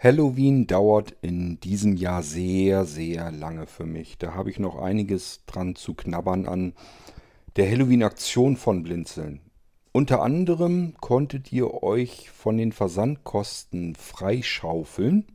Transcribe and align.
Halloween 0.00 0.68
dauert 0.68 1.16
in 1.22 1.58
diesem 1.58 1.96
Jahr 1.96 2.22
sehr, 2.22 2.84
sehr 2.84 3.32
lange 3.32 3.66
für 3.66 3.84
mich. 3.84 4.16
Da 4.16 4.32
habe 4.32 4.48
ich 4.48 4.60
noch 4.60 4.80
einiges 4.80 5.44
dran 5.46 5.74
zu 5.74 5.94
knabbern 5.94 6.46
an 6.46 6.74
der 7.56 7.68
Halloween-Aktion 7.68 8.56
von 8.56 8.84
Blinzeln. 8.84 9.40
Unter 9.90 10.22
anderem 10.22 10.94
konntet 11.00 11.50
ihr 11.52 11.82
euch 11.82 12.30
von 12.30 12.56
den 12.56 12.70
Versandkosten 12.70 13.96
freischaufeln. 13.96 15.26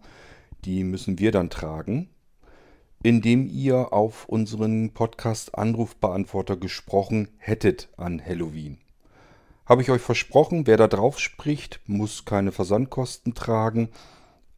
Die 0.64 0.86
müssen 0.86 1.20
wir 1.20 1.34
dann 1.34 1.50
tragen, 1.50 2.07
indem 3.04 3.50
ihr 3.50 3.91
auf 3.91 4.30
unseren 4.30 4.91
Podcast 4.91 5.55
Anrufbeantworter 5.55 6.55
gesprochen 6.55 7.27
hättet 7.38 7.89
an 7.98 8.25
Halloween. 8.25 8.77
Habe 9.66 9.82
ich 9.82 9.91
euch 9.91 10.02
versprochen, 10.02 10.68
wer 10.68 10.77
da 10.77 10.88
drauf 10.88 11.20
spricht, 11.20 11.82
muss 11.86 12.23
keine 12.23 12.54
Versandkosten 12.54 13.34
tragen. 13.34 13.89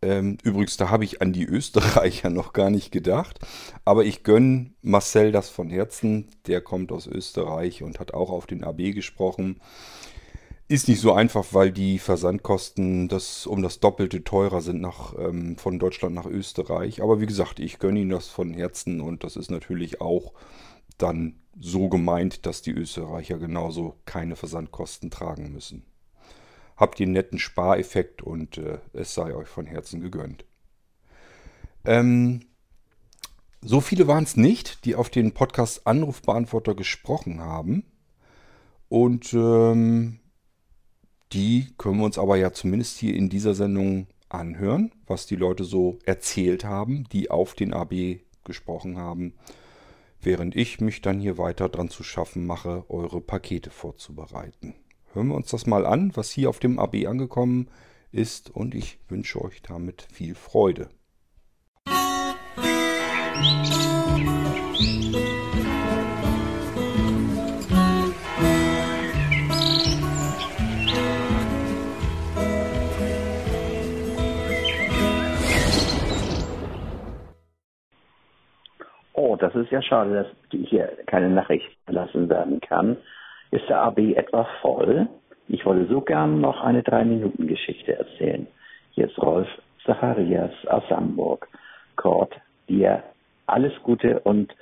Ähm, 0.02 0.38
übrigens, 0.44 0.78
da 0.78 0.90
habe 0.90 1.04
ich 1.04 1.22
an 1.22 1.34
die 1.34 1.46
Österreicher 1.46 2.30
noch 2.32 2.54
gar 2.54 2.70
nicht 2.70 2.92
gedacht. 2.92 3.40
Aber 3.86 4.06
ich 4.06 4.24
gönne 4.24 4.72
Marcel 4.82 5.32
das 5.32 5.50
von 5.50 5.70
Herzen. 5.70 6.28
Der 6.48 6.62
kommt 6.62 6.92
aus 6.92 7.08
Österreich 7.08 7.84
und 7.84 8.00
hat 8.00 8.14
auch 8.14 8.30
auf 8.30 8.46
den 8.46 8.64
AB 8.64 8.94
gesprochen. 8.94 9.60
Ist 10.68 10.88
nicht 10.88 11.00
so 11.00 11.14
einfach, 11.14 11.46
weil 11.52 11.72
die 11.72 12.00
Versandkosten 12.00 13.08
das 13.08 13.46
um 13.46 13.62
das 13.62 13.80
Doppelte 13.80 14.24
teurer 14.24 14.62
sind 14.62 14.82
nach, 14.82 15.14
ähm, 15.18 15.58
von 15.58 15.78
Deutschland 15.78 16.16
nach 16.16 16.26
Österreich. 16.26 17.02
Aber 17.04 17.22
wie 17.22 17.28
gesagt, 17.28 17.60
ich 17.60 17.80
gönne 17.80 18.00
ihm 18.00 18.10
das 18.10 18.28
von 18.28 18.54
Herzen 18.54 19.00
und 19.00 19.24
das 19.24 19.36
ist 19.36 19.52
natürlich 19.52 20.02
auch 20.02 20.34
dann 20.98 21.36
so 21.60 21.88
gemeint, 21.88 22.46
dass 22.46 22.62
die 22.62 22.72
Österreicher 22.72 23.38
genauso 23.38 23.96
keine 24.06 24.36
Versandkosten 24.36 25.12
tragen 25.12 25.52
müssen 25.52 25.86
habt 26.76 27.00
ihr 27.00 27.06
einen 27.06 27.14
netten 27.14 27.40
Spareffekt 27.40 28.22
und 28.22 28.58
äh, 28.58 28.80
es 28.94 29.14
sei 29.14 29.34
euch 29.34 29.48
von 29.48 29.66
Herzen 29.66 30.02
gegönnt. 30.02 30.46
Ähm, 31.86 32.42
so 33.62 33.82
viele 33.82 34.08
waren 34.08 34.24
es 34.24 34.38
nicht, 34.38 34.86
die 34.86 34.96
auf 34.96 35.10
den 35.10 35.34
Podcast 35.34 35.88
Anrufbeantworter 35.88 36.76
gesprochen 36.76 37.40
haben. 37.40 37.84
Und 38.90 39.34
ähm, 39.34 40.20
die 41.32 41.74
können 41.78 41.98
wir 41.98 42.06
uns 42.06 42.20
aber 42.20 42.36
ja 42.36 42.52
zumindest 42.54 43.00
hier 43.00 43.16
in 43.16 43.30
dieser 43.30 43.56
Sendung 43.56 44.08
anhören, 44.30 44.92
was 45.08 45.26
die 45.26 45.36
Leute 45.36 45.64
so 45.64 45.98
erzählt 46.06 46.64
haben, 46.66 47.06
die 47.12 47.32
auf 47.32 47.56
den 47.56 47.74
AB 47.74 48.20
gesprochen 48.44 48.98
haben, 48.98 49.34
während 50.22 50.56
ich 50.56 50.82
mich 50.82 51.02
dann 51.02 51.20
hier 51.20 51.38
weiter 51.38 51.70
dran 51.70 51.90
zu 51.90 52.04
schaffen 52.04 52.46
mache, 52.46 52.86
eure 52.90 53.22
Pakete 53.22 53.72
vorzubereiten 53.72 54.76
hören 55.16 55.30
wir 55.30 55.36
uns 55.36 55.50
das 55.50 55.66
mal 55.66 55.86
an, 55.86 56.12
was 56.16 56.30
hier 56.30 56.50
auf 56.50 56.60
dem 56.60 56.78
AB 56.78 57.08
angekommen 57.08 57.70
ist 58.12 58.50
und 58.54 58.76
ich 58.76 59.00
wünsche 59.08 59.42
euch 59.42 59.62
damit 59.62 60.08
viel 60.12 60.36
Freude. 60.36 60.90
Oh, 79.14 79.38
das 79.38 79.56
ist 79.56 79.72
ja 79.72 79.82
schade, 79.82 80.14
dass 80.14 80.60
hier 80.70 80.90
keine 81.08 81.30
Nachricht 81.30 81.66
lassen 81.88 82.30
werden 82.30 82.60
kann. 82.60 82.98
Ist 83.56 83.70
der 83.70 83.84
AB 83.84 84.00
etwa 84.18 84.44
voll? 84.62 85.08
Ich 85.48 85.66
wollte 85.66 85.88
so 85.88 86.02
gern 86.02 86.42
noch 86.42 86.60
eine 86.62 86.84
Drei-Minuten-Geschichte 86.84 87.98
erzählen. 87.98 88.48
Hier 88.92 89.06
ist 89.06 89.18
Rolf 89.18 89.48
Zacharias 89.86 90.52
aus 90.68 90.84
Hamburg. 90.90 91.48
Kurt, 91.96 92.34
dir 92.68 93.02
alles 93.48 93.72
Gute 93.82 94.20
und 94.20 94.54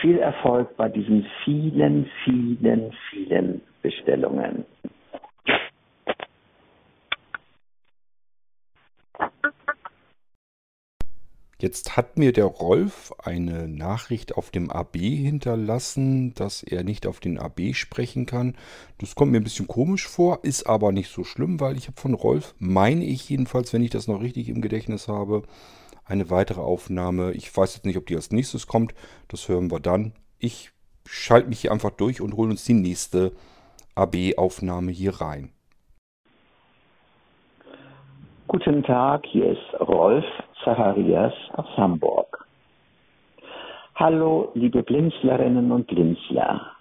viel 0.00 0.18
Erfolg 0.18 0.76
bei 0.76 0.88
diesen 0.88 1.26
vielen, 1.42 2.08
vielen, 2.22 2.92
vielen 3.10 3.62
Bestellungen. 3.82 4.64
Jetzt 11.60 11.98
hat 11.98 12.16
mir 12.16 12.32
der 12.32 12.46
Rolf 12.46 13.12
eine 13.22 13.68
Nachricht 13.68 14.34
auf 14.38 14.50
dem 14.50 14.70
AB 14.70 14.96
hinterlassen, 14.96 16.32
dass 16.32 16.62
er 16.62 16.84
nicht 16.84 17.06
auf 17.06 17.20
den 17.20 17.38
AB 17.38 17.74
sprechen 17.74 18.24
kann. 18.24 18.56
Das 18.96 19.14
kommt 19.14 19.32
mir 19.32 19.36
ein 19.36 19.44
bisschen 19.44 19.66
komisch 19.66 20.08
vor, 20.08 20.38
ist 20.42 20.66
aber 20.66 20.90
nicht 20.90 21.10
so 21.10 21.22
schlimm, 21.22 21.60
weil 21.60 21.76
ich 21.76 21.88
habe 21.88 22.00
von 22.00 22.14
Rolf, 22.14 22.54
meine 22.58 23.04
ich 23.04 23.28
jedenfalls, 23.28 23.74
wenn 23.74 23.82
ich 23.82 23.90
das 23.90 24.08
noch 24.08 24.22
richtig 24.22 24.48
im 24.48 24.62
Gedächtnis 24.62 25.06
habe, 25.06 25.42
eine 26.06 26.30
weitere 26.30 26.62
Aufnahme. 26.62 27.32
Ich 27.32 27.54
weiß 27.54 27.74
jetzt 27.74 27.84
nicht, 27.84 27.98
ob 27.98 28.06
die 28.06 28.16
als 28.16 28.30
nächstes 28.30 28.66
kommt. 28.66 28.94
Das 29.28 29.46
hören 29.46 29.70
wir 29.70 29.80
dann. 29.80 30.14
Ich 30.38 30.70
schalte 31.04 31.50
mich 31.50 31.60
hier 31.60 31.72
einfach 31.72 31.90
durch 31.90 32.22
und 32.22 32.38
hole 32.38 32.48
uns 32.48 32.64
die 32.64 32.72
nächste 32.72 33.32
AB-Aufnahme 33.96 34.92
hier 34.92 35.20
rein. 35.20 35.52
Guten 38.46 38.82
Tag, 38.82 39.26
hier 39.26 39.50
ist 39.50 39.78
Rolf 39.78 40.24
Zacharias 40.70 41.34
aus 41.54 41.66
Hamburg. 41.76 42.46
Hallo, 43.96 44.52
liebe 44.54 44.84
Blinzlerinnen 44.84 45.72
und 45.72 45.88
Blinzler. 45.88 46.76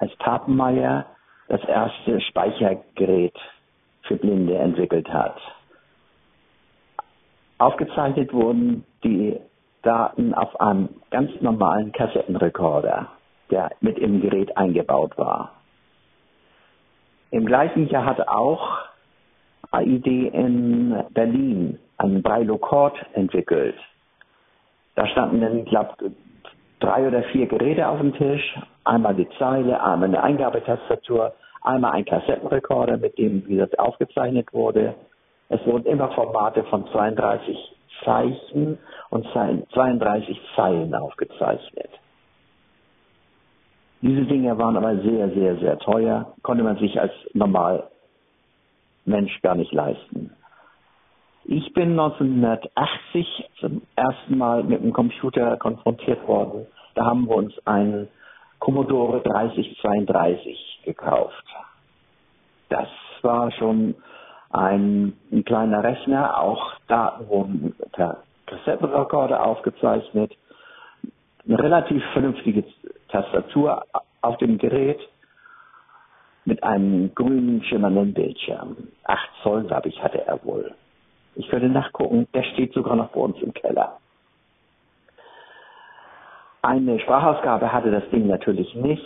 als 0.00 0.14
Papenmeier 0.16 1.06
das 1.48 1.62
erste 1.64 2.20
Speichergerät 2.22 3.38
für 4.02 4.16
Blinde 4.16 4.56
entwickelt 4.56 5.08
hat. 5.12 5.36
Aufgezeichnet 7.58 8.32
wurden 8.32 8.84
die 9.04 9.38
Daten 9.82 10.34
auf 10.34 10.58
einem 10.60 10.88
ganz 11.10 11.30
normalen 11.40 11.92
Kassettenrekorder, 11.92 13.08
der 13.50 13.70
mit 13.80 13.98
im 13.98 14.20
Gerät 14.20 14.56
eingebaut 14.56 15.16
war. 15.18 15.52
Im 17.30 17.46
gleichen 17.46 17.88
Jahr 17.88 18.06
hat 18.06 18.26
auch 18.26 18.78
AID 19.70 20.06
in 20.06 21.04
Berlin 21.10 21.78
einen 21.98 22.22
Braille-Cord 22.22 22.96
entwickelt. 23.12 23.76
Da 24.94 25.06
standen 25.06 25.40
dann, 25.40 25.64
glaube, 25.64 26.12
drei 26.80 27.06
oder 27.06 27.22
vier 27.24 27.46
Geräte 27.46 27.86
auf 27.86 27.98
dem 27.98 28.14
Tisch, 28.14 28.58
einmal 28.84 29.14
die 29.14 29.28
Zeile, 29.38 29.82
einmal 29.82 30.08
eine 30.08 30.22
Eingabetastatur, 30.22 31.34
einmal 31.62 31.92
ein 31.92 32.04
Kassettenrekorder, 32.04 32.96
mit 32.96 33.16
dem, 33.18 33.46
wie 33.46 33.58
das 33.58 33.72
aufgezeichnet 33.78 34.52
wurde. 34.52 34.94
Es 35.48 35.64
wurden 35.66 35.86
immer 35.86 36.10
Formate 36.12 36.64
von 36.64 36.86
32 36.88 37.56
Zeichen 38.04 38.78
und 39.10 39.26
32 39.32 40.40
Zeilen 40.56 40.94
aufgezeichnet. 40.94 41.90
Diese 44.02 44.22
Dinge 44.22 44.56
waren 44.56 44.76
aber 44.76 44.96
sehr, 45.02 45.28
sehr, 45.30 45.56
sehr 45.56 45.78
teuer, 45.78 46.32
konnte 46.42 46.64
man 46.64 46.78
sich 46.78 46.98
als 46.98 47.12
normal 47.34 47.90
Mensch 49.04 49.42
gar 49.42 49.54
nicht 49.54 49.72
leisten. 49.72 50.32
Ich 51.44 51.72
bin 51.74 51.98
1980 51.98 53.50
zum 53.58 53.79
ersten 54.00 54.38
Mal 54.38 54.64
mit 54.64 54.82
dem 54.82 54.92
Computer 54.92 55.56
konfrontiert 55.58 56.26
worden. 56.26 56.66
Da 56.94 57.04
haben 57.04 57.28
wir 57.28 57.36
uns 57.36 57.54
einen 57.66 58.08
Commodore 58.58 59.20
3032 59.20 60.80
gekauft. 60.84 61.44
Das 62.68 62.88
war 63.22 63.50
schon 63.52 63.94
ein, 64.50 65.12
ein 65.30 65.44
kleiner 65.44 65.84
Rechner, 65.84 66.40
auch 66.40 66.72
Daten 66.88 67.28
wurden 67.28 67.74
per 67.92 68.22
Kassettenrekorder 68.46 69.44
aufgezeichnet, 69.44 70.32
eine 71.46 71.58
relativ 71.58 72.02
vernünftige 72.12 72.64
Tastatur 73.08 73.84
auf 74.22 74.36
dem 74.38 74.58
Gerät 74.58 75.00
mit 76.44 76.62
einem 76.62 77.14
grünen 77.14 77.62
schimmernden 77.64 78.12
Bildschirm. 78.12 78.76
Acht 79.04 79.30
Zoll, 79.42 79.64
glaube 79.64 79.88
ich, 79.88 80.02
hatte 80.02 80.26
er 80.26 80.42
wohl. 80.44 80.74
Ich 81.40 81.48
könnte 81.48 81.70
nachgucken, 81.70 82.28
der 82.34 82.42
steht 82.42 82.74
sogar 82.74 82.96
noch 82.96 83.08
bei 83.12 83.20
uns 83.20 83.40
im 83.40 83.54
Keller. 83.54 83.96
Eine 86.60 87.00
Sprachausgabe 87.00 87.72
hatte 87.72 87.90
das 87.90 88.06
Ding 88.10 88.26
natürlich 88.26 88.74
nicht. 88.74 89.02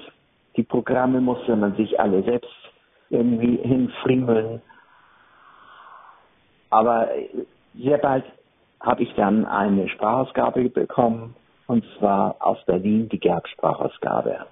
Die 0.57 0.65
Programme 0.65 1.21
musste 1.21 1.55
man 1.55 1.77
sich 1.77 2.01
alle 2.01 2.25
selbst 2.25 2.51
irgendwie 3.09 3.57
hinfriemeln. 3.59 4.61
Aber 6.71 7.09
sehr 7.75 7.99
bald 7.99 8.25
habe 8.81 9.05
ich 9.05 9.15
dann 9.15 9.47
eine 9.47 9.89
Sprachausgabe 9.89 10.69
bekommen, 10.71 11.37
und 11.69 11.85
zwar 11.99 12.35
aus 12.41 12.59
Berlin 12.65 13.09
die 13.11 13.21
Gerb-Sprachausgabe. 13.21 14.47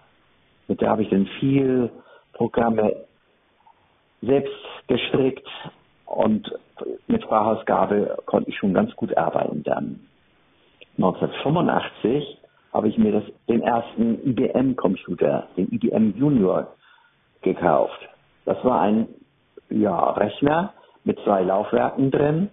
Mit 0.68 0.80
der 0.80 0.88
habe 0.88 1.02
ich 1.02 1.10
dann 1.10 1.26
viel 1.40 1.90
Programme 2.32 2.94
selbst 4.20 4.54
gestrickt 4.86 5.48
und 6.12 6.52
mit 7.06 7.22
Sprachausgabe 7.22 8.18
konnte 8.26 8.50
ich 8.50 8.56
schon 8.56 8.74
ganz 8.74 8.94
gut 8.96 9.16
arbeiten 9.16 9.62
dann. 9.62 10.00
1985 10.98 12.38
habe 12.72 12.88
ich 12.88 12.98
mir 12.98 13.12
das, 13.12 13.24
den 13.48 13.62
ersten 13.62 14.18
IBM-Computer, 14.28 15.48
den 15.56 15.72
IBM 15.72 16.14
Junior, 16.18 16.68
gekauft. 17.40 17.98
Das 18.44 18.62
war 18.64 18.82
ein 18.82 19.08
ja, 19.70 20.10
Rechner 20.10 20.74
mit 21.04 21.18
zwei 21.24 21.42
Laufwerken 21.42 22.10
drin. 22.10 22.50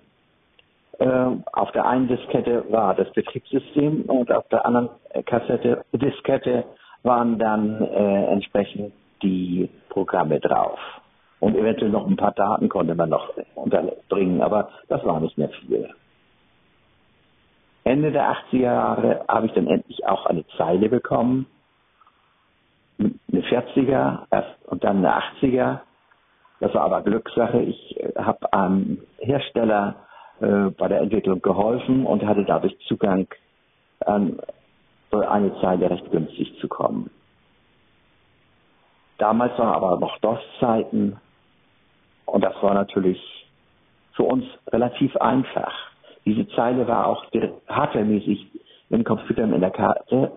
Äh, 0.99 1.29
auf 1.51 1.71
der 1.71 1.85
einen 1.85 2.07
Diskette 2.07 2.63
war 2.71 2.95
das 2.95 3.11
Betriebssystem 3.13 4.03
und 4.03 4.31
auf 4.31 4.47
der 4.49 4.65
anderen 4.65 4.89
Kassette, 5.25 5.83
Diskette 5.93 6.63
waren 7.03 7.37
dann 7.39 7.81
äh, 7.81 8.25
entsprechend 8.31 8.93
die 9.21 9.69
Programme 9.89 10.39
drauf. 10.39 10.79
Und 11.39 11.55
eventuell 11.55 11.91
noch 11.91 12.05
ein 12.05 12.17
paar 12.17 12.33
Daten 12.33 12.67
konnte 12.67 12.95
man 12.95 13.09
noch 13.09 13.29
unterbringen, 13.55 14.41
aber 14.41 14.69
das 14.89 15.03
war 15.05 15.19
nicht 15.19 15.37
mehr 15.37 15.49
viel. 15.49 15.89
Ende 17.83 18.11
der 18.11 18.29
80er 18.31 18.59
Jahre 18.59 19.25
habe 19.27 19.47
ich 19.47 19.53
dann 19.53 19.67
endlich 19.67 20.05
auch 20.05 20.25
eine 20.25 20.45
Zeile 20.57 20.89
bekommen. 20.89 21.47
Eine 22.99 23.41
40er 23.41 24.25
erst 24.29 24.67
und 24.67 24.83
dann 24.83 24.97
eine 24.97 25.17
80er. 25.41 25.79
Das 26.59 26.73
war 26.73 26.81
aber 26.81 27.01
Glückssache. 27.01 27.61
Ich 27.61 27.97
äh, 27.99 28.11
habe 28.17 28.51
einem 28.51 28.99
Hersteller 29.19 29.95
äh, 30.41 30.69
bei 30.77 30.89
der 30.89 31.01
Entwicklung 31.01 31.41
geholfen 31.41 32.05
und 32.05 32.25
hatte 32.25 32.43
dadurch 32.43 32.77
Zugang 32.87 33.27
an 34.05 34.39
eine 35.11 35.59
Zeile 35.59 35.89
recht 35.89 36.11
günstig 36.11 36.59
zu 36.59 36.67
kommen. 36.67 37.09
Damals 39.17 39.57
waren 39.57 39.73
aber 39.73 39.99
noch 39.99 40.17
DOS-Zeiten 40.19 41.17
und 42.29 42.43
das 42.43 42.55
war 42.61 42.73
natürlich 42.73 43.19
für 44.13 44.23
uns 44.23 44.45
relativ 44.67 45.15
einfach. 45.17 45.73
Diese 46.25 46.47
Zeile 46.49 46.87
war 46.87 47.07
auch 47.07 47.25
hardwaremäßig 47.67 48.47
im 48.89 49.03
Computer 49.03 49.43
in 49.43 49.61
der 49.61 49.71
Karte 49.71 50.31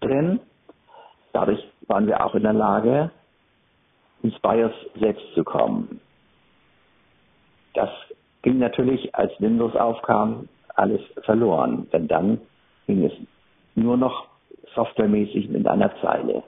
drin. 0.00 0.40
Dadurch 1.32 1.60
waren 1.86 2.06
wir 2.06 2.24
auch 2.24 2.34
in 2.34 2.42
der 2.42 2.52
Lage, 2.52 3.10
ins 4.22 4.38
BIOS 4.40 4.72
selbst 5.00 5.24
zu 5.34 5.44
kommen. 5.44 6.00
Das 7.74 7.90
ging 8.42 8.58
natürlich, 8.58 9.14
als 9.14 9.32
Windows 9.40 9.74
aufkam, 9.74 10.48
alles 10.74 11.00
verloren, 11.24 11.88
denn 11.92 12.08
dann 12.08 12.40
ging 12.86 13.04
es 13.04 13.12
nur 13.74 13.96
noch 13.96 14.26
softwaremäßig 14.74 15.48
mit 15.48 15.66
einer 15.66 15.90
Zeile. 16.00 16.42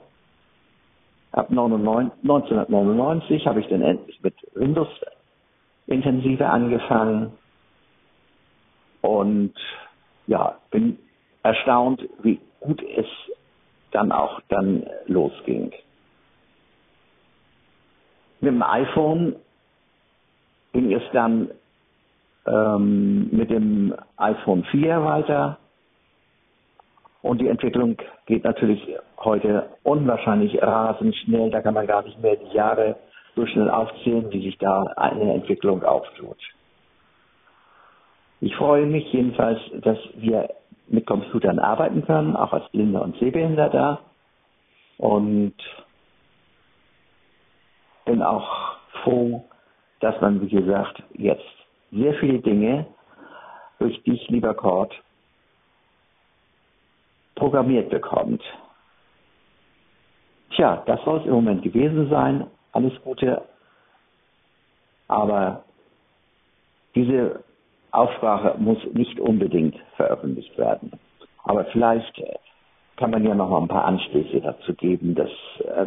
Ab 1.35 1.49
1999 1.49 3.45
habe 3.45 3.59
ich 3.59 3.67
dann 3.67 3.81
endlich 3.81 4.23
mit 4.23 4.35
Windows 4.53 4.87
intensiver 5.85 6.49
angefangen 6.49 7.33
und 9.01 9.53
ja, 10.27 10.57
bin 10.71 10.97
erstaunt, 11.43 12.07
wie 12.23 12.39
gut 12.61 12.81
es 12.81 13.05
dann 13.91 14.13
auch 14.13 14.39
dann 14.47 14.85
losging. 15.07 15.73
Mit 18.39 18.53
dem 18.53 18.63
iPhone 18.63 19.35
ging 20.71 20.93
es 20.93 21.03
dann 21.11 21.49
ähm, 22.47 23.27
mit 23.31 23.49
dem 23.49 23.93
iPhone 24.15 24.63
4 24.71 25.03
weiter. 25.03 25.57
Und 27.25 27.41
die 27.41 27.47
Entwicklung 27.47 27.97
geht 28.27 28.43
natürlich 28.43 28.79
heute 29.17 29.71
unwahrscheinlich 29.81 30.61
rasend 30.61 31.15
schnell. 31.15 31.49
Da 31.49 31.59
kann 31.61 31.73
man 31.73 31.87
gar 31.87 32.03
nicht 32.03 32.21
mehr 32.21 32.35
die 32.35 32.55
Jahre 32.55 32.97
so 33.35 33.47
schnell 33.47 33.67
aufzählen, 33.67 34.31
wie 34.31 34.43
sich 34.43 34.59
da 34.59 34.83
eine 34.95 35.33
Entwicklung 35.33 35.81
auftut. 35.81 36.37
Ich 38.41 38.55
freue 38.55 38.85
mich 38.85 39.11
jedenfalls, 39.11 39.59
dass 39.81 39.97
wir 40.17 40.51
mit 40.87 41.07
Computern 41.07 41.57
arbeiten 41.57 42.05
können, 42.05 42.35
auch 42.35 42.53
als 42.53 42.69
Blinder 42.69 43.01
und 43.01 43.17
Sehbehinderter. 43.17 44.01
Und 44.99 45.55
bin 48.05 48.21
auch 48.21 48.77
froh, 49.01 49.45
dass 49.99 50.21
man, 50.21 50.41
wie 50.41 50.49
gesagt, 50.49 51.01
jetzt 51.15 51.41
sehr 51.91 52.13
viele 52.19 52.37
Dinge 52.37 52.85
durch 53.79 54.03
dich, 54.03 54.29
lieber 54.29 54.53
Kurt, 54.53 54.93
programmiert 57.45 57.91
bekommt. 57.91 58.41
Tja, 60.55 60.81
das 60.87 60.99
soll 61.03 61.19
es 61.19 61.25
im 61.27 61.33
Moment 61.33 61.61
gewesen 61.61 62.09
sein. 62.09 62.47
Alles 62.71 62.93
Gute. 63.03 63.43
Aber 65.07 65.63
diese 66.95 67.43
Aussprache 67.91 68.55
muss 68.57 68.79
nicht 68.93 69.19
unbedingt 69.19 69.75
veröffentlicht 69.95 70.57
werden. 70.57 70.91
Aber 71.43 71.65
vielleicht 71.65 72.19
kann 72.95 73.11
man 73.11 73.23
ja 73.23 73.35
noch 73.35 73.49
mal 73.49 73.61
ein 73.61 73.67
paar 73.67 73.85
Anstöße 73.85 74.41
dazu 74.41 74.73
geben, 74.73 75.13
dass 75.13 75.29
äh, 75.59 75.85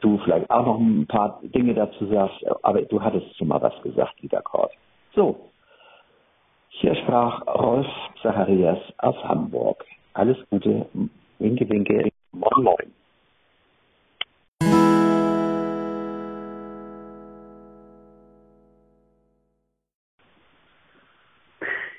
du 0.00 0.18
vielleicht 0.18 0.50
auch 0.50 0.66
noch 0.66 0.78
ein 0.78 1.06
paar 1.06 1.40
Dinge 1.44 1.72
dazu 1.72 2.04
sagst. 2.08 2.44
Aber 2.62 2.82
du 2.82 3.02
hattest 3.02 3.34
schon 3.38 3.48
mal 3.48 3.62
was 3.62 3.80
gesagt, 3.80 4.20
lieber 4.20 4.42
Kurt. 4.42 4.72
So, 5.14 5.48
hier 6.68 6.94
sprach 6.94 7.46
Rolf 7.46 7.86
Zacharias 8.20 8.80
aus 8.98 9.16
Hamburg. 9.24 9.82
Alles 10.18 10.36
Gute, 10.50 10.84
winke, 11.38 11.68
winke, 11.68 12.10
moin, 12.32 12.64
moin. 12.64 12.92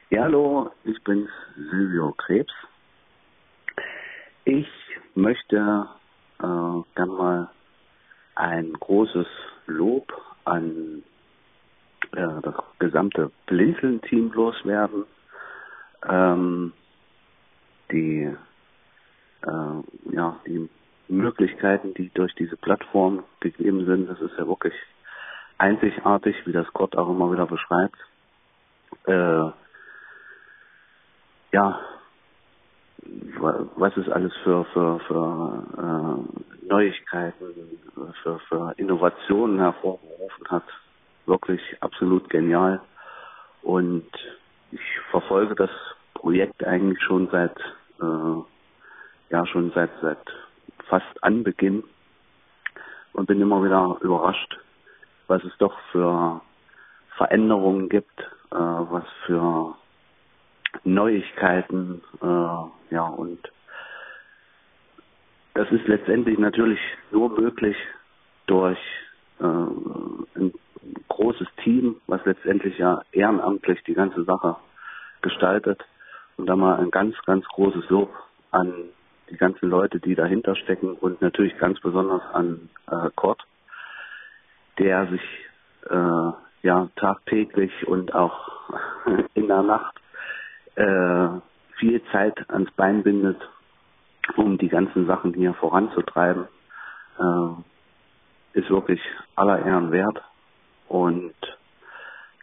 Ja, 0.10 0.24
hallo, 0.24 0.69
ich 0.83 1.01
bin 1.06 1.30
Silvio 1.71 2.12
Krebs. 2.18 2.51
Ich 4.44 4.68
möchte 5.15 5.88
äh, 6.39 6.44
gern 6.44 7.10
mal 7.18 7.50
ein 8.36 8.74
großes 8.74 9.27
Lob 9.68 10.12
an 10.44 11.04
äh, 12.18 12.42
das 12.42 12.56
gesamte 12.80 13.31
Blinzeln-Team 13.45 14.33
loswerden. 14.33 15.06
Ähm, 16.06 16.74
die, 17.91 18.36
äh, 19.41 20.15
ja, 20.15 20.39
die 20.45 20.69
Möglichkeiten, 21.07 21.94
die 21.95 22.09
durch 22.13 22.33
diese 22.36 22.57
Plattform 22.57 23.24
gegeben 23.39 23.86
sind, 23.86 24.10
das 24.10 24.19
ist 24.22 24.38
ja 24.38 24.48
wirklich 24.48 24.74
einzigartig, 25.58 26.36
wie 26.46 26.51
das 26.51 26.72
Gott 26.74 26.96
auch 26.96 27.10
immer 27.10 27.31
wieder 27.31 27.46
beschreibt. 27.48 27.98
Äh, 29.05 29.51
ja, 31.51 31.79
was 33.75 33.96
es 33.98 34.10
alles 34.10 34.34
für, 34.43 34.65
für, 34.65 35.00
für 35.00 35.63
äh, 35.77 36.65
Neuigkeiten, 36.67 37.79
für, 38.24 38.39
für 38.39 38.74
Innovationen 38.77 39.60
hervorgerufen 39.60 40.48
hat, 40.50 40.63
wirklich 41.25 41.62
absolut 41.81 42.29
genial. 42.29 42.81
Und 43.63 44.08
ich 44.72 44.81
verfolge 45.12 45.55
das 45.55 45.72
Projekt 46.13 46.63
eigentlich 46.63 47.01
schon 47.03 47.29
seit 47.31 47.55
äh, 48.01 49.34
ja 49.34 49.46
schon 49.48 49.72
seit 49.72 49.91
seit 50.01 50.18
fast 50.88 51.24
Anbeginn 51.24 51.84
und 53.13 53.27
bin 53.27 53.41
immer 53.41 53.63
wieder 53.63 53.98
überrascht, 54.01 54.60
was 55.27 55.44
es 55.44 55.56
doch 55.58 55.77
für 55.91 56.41
Veränderungen 57.18 57.89
gibt, 57.89 58.20
äh, 58.51 58.56
was 58.56 59.06
für 59.25 59.75
Neuigkeiten, 60.84 62.01
äh, 62.22 62.94
ja 62.94 63.03
und 63.03 63.39
das 65.53 65.70
ist 65.72 65.88
letztendlich 65.88 66.38
natürlich 66.38 66.79
nur 67.12 67.29
möglich 67.29 67.75
durch 68.48 68.79
äh, 69.39 69.44
ein 69.44 70.53
großes 71.08 71.48
Team, 71.63 71.98
was 72.08 72.24
letztendlich 72.25 72.77
ja 72.77 73.01
ehrenamtlich 73.12 73.84
die 73.84 73.94
ganze 73.94 74.24
Sache 74.24 74.56
gestaltet. 75.22 75.84
Und 76.39 76.46
da 76.46 76.55
mal 76.55 76.79
ein 76.79 76.89
ganz, 76.89 77.17
ganz 77.25 77.46
großes 77.50 77.89
Lob 77.89 78.10
an 78.51 78.74
die 79.29 79.36
ganzen 79.36 79.69
Leute, 79.69 80.00
die 80.00 80.15
dahinter 80.15 80.55
stecken 80.55 80.93
und 80.93 81.22
natürlich 81.22 81.58
ganz 81.58 81.81
besonders 81.81 82.22
an 82.31 82.69
äh, 82.89 83.10
Kurt, 83.13 83.46
der 84.77 85.08
sich 85.08 85.22
äh, 85.89 86.31
ja 86.62 86.88
tagtäglich 86.96 87.86
und 87.86 88.15
auch 88.15 88.72
in 89.34 89.50
der 89.50 89.63
Nacht 89.63 90.00
äh, 90.75 91.27
viel 91.77 92.01
Zeit 92.13 92.50
ans 92.50 92.72
Bein 92.72 93.03
bindet, 93.03 93.41
um 94.38 94.58
die 94.58 94.69
ganzen 94.69 95.08
Sachen 95.08 95.34
hier 95.34 95.53
voranzutreiben, 95.55 96.48
äh, 97.19 98.58
ist 98.58 98.69
wirklich 98.69 99.01
aller 99.36 99.65
Ehren 99.65 99.91
wert. 99.91 100.22
Und 100.88 101.36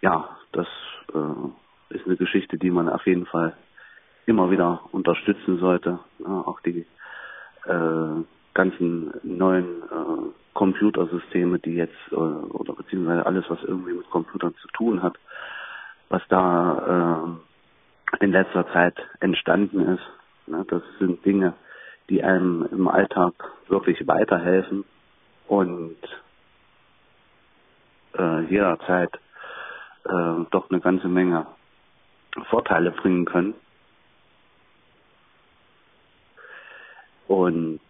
ja, 0.03 0.37
das 0.53 0.67
äh, 1.15 1.95
ist 1.95 2.05
eine 2.05 2.17
Geschichte, 2.17 2.59
die 2.59 2.71
man 2.71 2.91
auf 2.91 3.07
jeden 3.07 3.25
Fall 3.25 3.57
immer 4.27 4.51
wieder 4.51 4.83
unterstützen 4.93 5.59
sollte. 5.59 6.01
Auch 6.25 6.61
die 6.61 6.87
äh, 7.65 8.25
ganzen 8.55 9.13
neuen 9.23 9.83
äh, 9.83 10.33
Computersysteme, 10.55 11.59
die 11.59 11.75
jetzt 11.75 11.95
äh, 12.11 12.15
oder 12.15 12.75
beziehungsweise 12.75 13.27
alles, 13.27 13.45
was 13.49 13.63
irgendwie 13.63 13.93
mit 13.93 14.11
Computern 14.11 14.55
zu 14.61 14.69
tun 14.69 15.03
hat, 15.03 15.17
was 16.09 16.23
da 16.29 17.37
äh, 18.19 18.25
in 18.25 18.33
letzter 18.33 18.67
Zeit 18.73 18.97
entstanden 19.21 19.81
ist. 19.81 20.03
Ne? 20.47 20.65
Das 20.69 20.83
sind 20.99 21.25
Dinge, 21.25 21.55
die 22.09 22.23
einem 22.23 22.67
im 22.71 22.89
Alltag 22.89 23.35
wirklich 23.69 24.07
weiterhelfen 24.07 24.85
und 25.49 25.97
äh, 28.19 28.41
jederzeit 28.45 29.15
äh, 30.05 30.45
doch 30.51 30.71
eine 30.71 30.81
ganze 30.81 31.09
Menge 31.09 31.47
Vorteile 32.49 32.91
bringen 32.93 33.25
können. 33.25 33.55
Und 37.29 37.81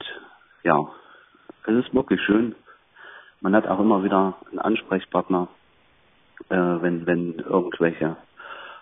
ja, 0.62 0.78
es 1.66 1.74
ist 1.74 1.94
wirklich 1.94 2.20
schön. 2.22 2.54
Man 3.40 3.54
hat 3.54 3.66
auch 3.66 3.80
immer 3.80 4.02
wieder 4.02 4.34
einen 4.50 4.58
Ansprechpartner, 4.58 5.48
äh, 6.48 6.56
wenn, 6.56 7.06
wenn 7.06 7.34
irgendwelche 7.34 8.16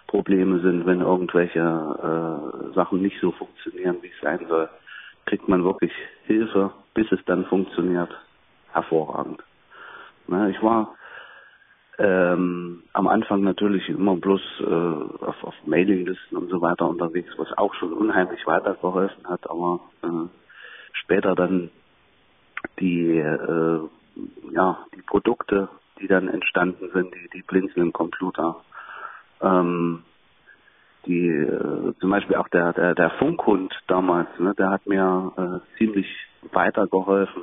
Probleme 0.06 0.60
sind, 0.60 0.86
wenn 0.86 1.00
irgendwelche 1.00 1.60
äh, 1.60 2.74
Sachen 2.74 3.02
nicht 3.02 3.20
so 3.20 3.32
funktionieren, 3.32 3.96
wie 4.02 4.08
es 4.08 4.20
sein 4.22 4.46
soll, 4.48 4.68
kriegt 5.26 5.48
man 5.48 5.64
wirklich 5.64 5.92
Hilfe, 6.26 6.72
bis 6.94 7.10
es 7.10 7.24
dann 7.26 7.46
funktioniert. 7.46 8.10
Hervorragend. 8.72 9.42
Na, 10.26 10.48
ich 10.48 10.62
war 10.62 10.94
ähm, 11.98 12.82
am 12.92 13.06
Anfang 13.06 13.42
natürlich 13.42 13.88
immer 13.88 14.16
bloß 14.16 14.40
äh, 14.60 15.24
auf, 15.24 15.44
auf 15.44 15.54
Mailinglisten 15.64 16.36
und 16.36 16.50
so 16.50 16.60
weiter 16.60 16.88
unterwegs, 16.88 17.32
was 17.36 17.56
auch 17.56 17.72
schon 17.74 17.92
unheimlich 17.92 18.44
weitergeholfen 18.46 19.28
hat, 19.28 19.48
aber 19.48 19.80
äh, 20.02 20.43
später 20.94 21.34
dann 21.34 21.70
die 22.80 23.18
äh, 23.18 23.80
ja 24.52 24.78
die 24.94 25.02
Produkte, 25.02 25.68
die 26.00 26.08
dann 26.08 26.28
entstanden 26.28 26.90
sind, 26.92 27.14
die 27.14 27.28
die 27.34 27.42
Blinzeln 27.42 27.92
Computer, 27.92 28.56
ähm, 29.40 30.02
die 31.06 31.28
äh, 31.28 31.94
zum 32.00 32.10
Beispiel 32.10 32.36
auch 32.36 32.48
der 32.48 32.72
der 32.72 32.94
der 32.94 33.10
Funkhund 33.18 33.74
damals, 33.86 34.28
ne, 34.38 34.54
der 34.56 34.70
hat 34.70 34.86
mir 34.86 35.32
äh, 35.36 35.78
ziemlich 35.78 36.06
weitergeholfen. 36.52 37.42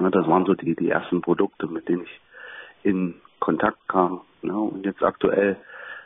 Ja, 0.00 0.10
das 0.10 0.26
waren 0.26 0.46
so 0.46 0.54
die 0.54 0.76
die 0.76 0.90
ersten 0.90 1.20
Produkte, 1.20 1.66
mit 1.66 1.88
denen 1.88 2.04
ich 2.04 2.20
in 2.82 3.14
Kontakt 3.40 3.88
kam. 3.88 4.20
Ne? 4.42 4.56
Und 4.56 4.84
jetzt 4.84 5.02
aktuell, 5.02 5.56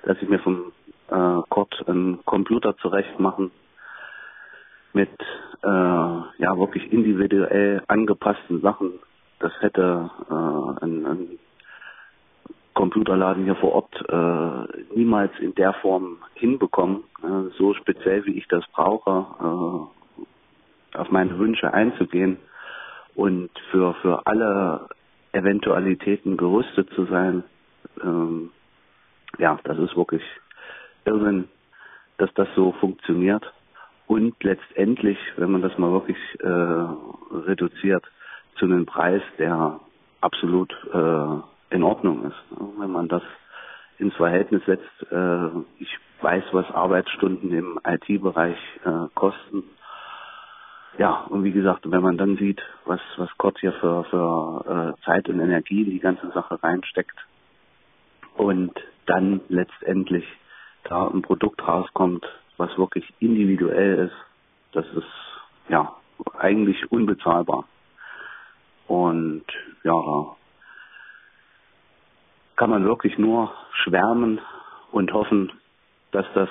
dass 0.04 0.16
ich 0.20 0.28
mir 0.28 0.38
vom 0.38 0.72
äh, 1.08 1.42
Kurt 1.48 1.86
einen 1.86 2.24
Computer 2.24 2.76
zurecht 2.78 3.18
machen 3.20 3.50
mit 4.92 5.10
äh, 5.62 6.13
ja 6.38 6.56
wirklich 6.58 6.92
individuell 6.92 7.82
angepassten 7.88 8.60
Sachen. 8.60 8.92
Das 9.40 9.52
hätte 9.60 10.10
äh, 10.30 10.84
ein, 10.84 11.06
ein 11.06 11.38
Computerladen 12.74 13.44
hier 13.44 13.56
vor 13.56 13.72
Ort 13.72 13.94
äh, 14.08 14.96
niemals 14.96 15.32
in 15.38 15.54
der 15.54 15.72
Form 15.74 16.18
hinbekommen, 16.34 17.04
äh, 17.22 17.50
so 17.56 17.74
speziell 17.74 18.24
wie 18.26 18.36
ich 18.36 18.48
das 18.48 18.64
brauche, 18.72 19.26
äh, 19.40 20.98
auf 20.98 21.10
meine 21.10 21.38
Wünsche 21.38 21.72
einzugehen 21.72 22.38
und 23.14 23.50
für 23.70 23.94
für 23.94 24.26
alle 24.26 24.88
Eventualitäten 25.32 26.36
gerüstet 26.36 26.90
zu 26.94 27.06
sein. 27.06 27.44
Ähm, 28.02 28.50
ja, 29.38 29.58
das 29.64 29.78
ist 29.78 29.96
wirklich 29.96 30.22
Irrsinn, 31.04 31.48
dass 32.18 32.32
das 32.34 32.48
so 32.54 32.72
funktioniert. 32.72 33.44
Und 34.06 34.34
letztendlich, 34.42 35.18
wenn 35.36 35.50
man 35.50 35.62
das 35.62 35.76
mal 35.78 35.92
wirklich 35.92 36.18
äh, 36.40 37.36
reduziert, 37.48 38.04
zu 38.56 38.66
einem 38.66 38.86
Preis, 38.86 39.22
der 39.38 39.80
absolut 40.20 40.72
äh, 40.92 41.74
in 41.74 41.82
Ordnung 41.82 42.24
ist. 42.24 42.60
Wenn 42.78 42.90
man 42.90 43.08
das 43.08 43.22
ins 43.98 44.14
Verhältnis 44.14 44.64
setzt, 44.66 45.12
äh, 45.12 45.48
ich 45.78 45.98
weiß, 46.20 46.44
was 46.52 46.70
Arbeitsstunden 46.70 47.52
im 47.52 47.80
IT-Bereich 47.84 48.58
äh, 48.84 49.08
kosten 49.14 49.64
ja, 50.98 51.26
und 51.28 51.42
wie 51.42 51.50
gesagt, 51.50 51.90
wenn 51.90 52.02
man 52.02 52.16
dann 52.16 52.36
sieht, 52.36 52.62
was, 52.84 53.00
was 53.16 53.28
Gott 53.36 53.58
hier 53.58 53.72
für, 53.72 54.04
für 54.04 54.94
äh, 54.96 55.04
Zeit 55.04 55.28
und 55.28 55.40
Energie 55.40 55.82
in 55.82 55.90
die 55.90 55.98
ganze 55.98 56.30
Sache 56.30 56.62
reinsteckt 56.62 57.16
und 58.36 58.72
dann 59.06 59.40
letztendlich 59.48 60.24
da 60.84 61.08
ein 61.08 61.22
Produkt 61.22 61.66
rauskommt, 61.66 62.24
was 62.56 62.76
wirklich 62.78 63.12
individuell 63.20 64.06
ist, 64.06 64.16
das 64.72 64.86
ist 64.94 65.06
ja 65.68 65.92
eigentlich 66.38 66.90
unbezahlbar. 66.90 67.64
Und 68.86 69.44
ja, 69.82 70.36
kann 72.56 72.70
man 72.70 72.84
wirklich 72.84 73.18
nur 73.18 73.52
schwärmen 73.82 74.40
und 74.92 75.12
hoffen, 75.12 75.52
dass 76.12 76.26
das 76.34 76.48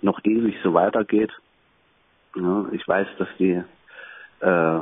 noch 0.00 0.20
ewig 0.24 0.56
so 0.62 0.72
weitergeht 0.72 1.30
ja, 2.36 2.66
ich 2.72 2.86
weiß, 2.86 3.08
dass 3.18 3.28
die 3.38 3.62
äh, 4.40 4.80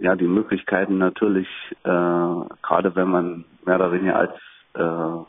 ja 0.00 0.16
die 0.16 0.26
Möglichkeiten 0.26 0.98
natürlich 0.98 1.48
äh, 1.84 1.88
gerade 2.62 2.94
wenn 2.94 3.08
man 3.08 3.44
mehr 3.64 3.76
oder 3.76 3.92
weniger 3.92 4.16
als 4.16 4.34
äh, 4.74 5.24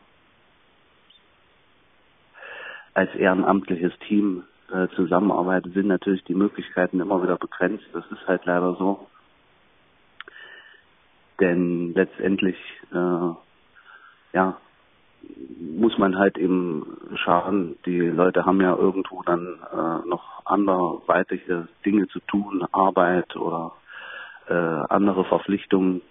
als 2.97 3.13
ehrenamtliches 3.13 3.93
Team 4.07 4.43
äh, 4.73 4.87
zusammenarbeitet, 4.95 5.73
sind 5.75 5.87
natürlich 5.87 6.23
die 6.23 6.33
Möglichkeiten 6.33 6.99
immer 6.99 7.21
wieder 7.21 7.37
begrenzt. 7.37 7.85
Das 7.93 8.03
ist 8.11 8.27
halt 8.27 8.43
leider 8.45 8.73
so. 8.73 9.07
Denn 11.39 11.93
letztendlich 11.93 12.57
äh, 12.91 13.29
ja 14.33 14.57
muss 15.59 15.97
man 15.97 16.17
halt 16.17 16.37
eben 16.37 16.97
schauen, 17.23 17.77
die 17.85 17.99
Leute 17.99 18.45
haben 18.45 18.61
ja 18.61 18.75
irgendwo 18.75 19.21
dann 19.23 19.59
äh, 19.71 20.07
noch 20.07 20.45
anderweitige 20.45 21.67
Dinge 21.85 22.07
zu 22.07 22.19
tun, 22.21 22.65
Arbeit 22.71 23.35
oder 23.35 23.73
äh, 24.47 24.53
andere 24.53 25.23
Verpflichtungen. 25.25 26.01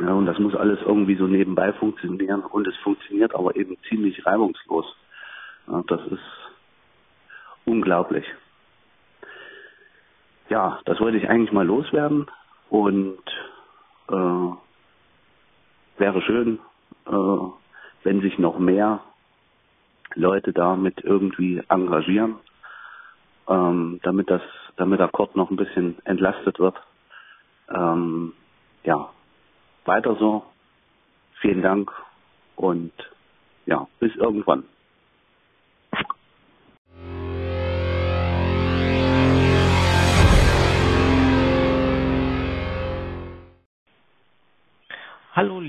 Ja, 0.00 0.12
und 0.12 0.26
das 0.26 0.38
muss 0.38 0.54
alles 0.54 0.78
irgendwie 0.82 1.16
so 1.16 1.26
nebenbei 1.26 1.72
funktionieren 1.74 2.40
und 2.40 2.66
es 2.66 2.76
funktioniert 2.76 3.34
aber 3.34 3.56
eben 3.56 3.76
ziemlich 3.88 4.24
reibungslos. 4.24 4.86
Das 5.66 6.00
ist 6.06 6.20
unglaublich. 7.64 8.24
Ja, 10.48 10.80
das 10.84 11.00
wollte 11.00 11.18
ich 11.18 11.28
eigentlich 11.28 11.52
mal 11.52 11.66
loswerden 11.66 12.26
und 12.70 13.18
äh, 14.08 14.50
wäre 15.98 16.22
schön, 16.22 16.60
äh, 17.06 17.10
wenn 18.04 18.20
sich 18.20 18.38
noch 18.38 18.58
mehr 18.58 19.00
Leute 20.14 20.52
damit 20.52 21.00
irgendwie 21.02 21.62
engagieren, 21.68 22.36
ähm, 23.48 24.00
damit 24.04 24.30
das, 24.30 24.42
damit 24.76 25.00
der 25.00 25.08
Kord 25.08 25.34
noch 25.34 25.50
ein 25.50 25.56
bisschen 25.56 25.98
entlastet 26.04 26.60
wird. 26.60 26.76
Ähm, 27.68 28.32
ja, 28.84 29.10
weiter 29.84 30.14
so. 30.14 30.44
Vielen 31.40 31.62
Dank 31.62 31.92
und 32.54 32.92
ja, 33.66 33.88
bis 33.98 34.14
irgendwann. 34.14 34.64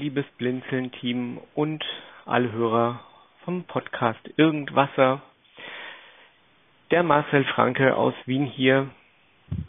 Liebes 0.07 0.25
Blinzeln-Team 0.37 1.37
und 1.53 1.83
alle 2.25 2.49
Hörer 2.53 3.01
vom 3.43 3.65
Podcast 3.65 4.21
Irgendwasser. 4.37 5.21
Der 6.91 7.03
Marcel 7.03 7.43
Franke 7.43 7.93
aus 7.93 8.13
Wien 8.25 8.45
hier. 8.45 8.87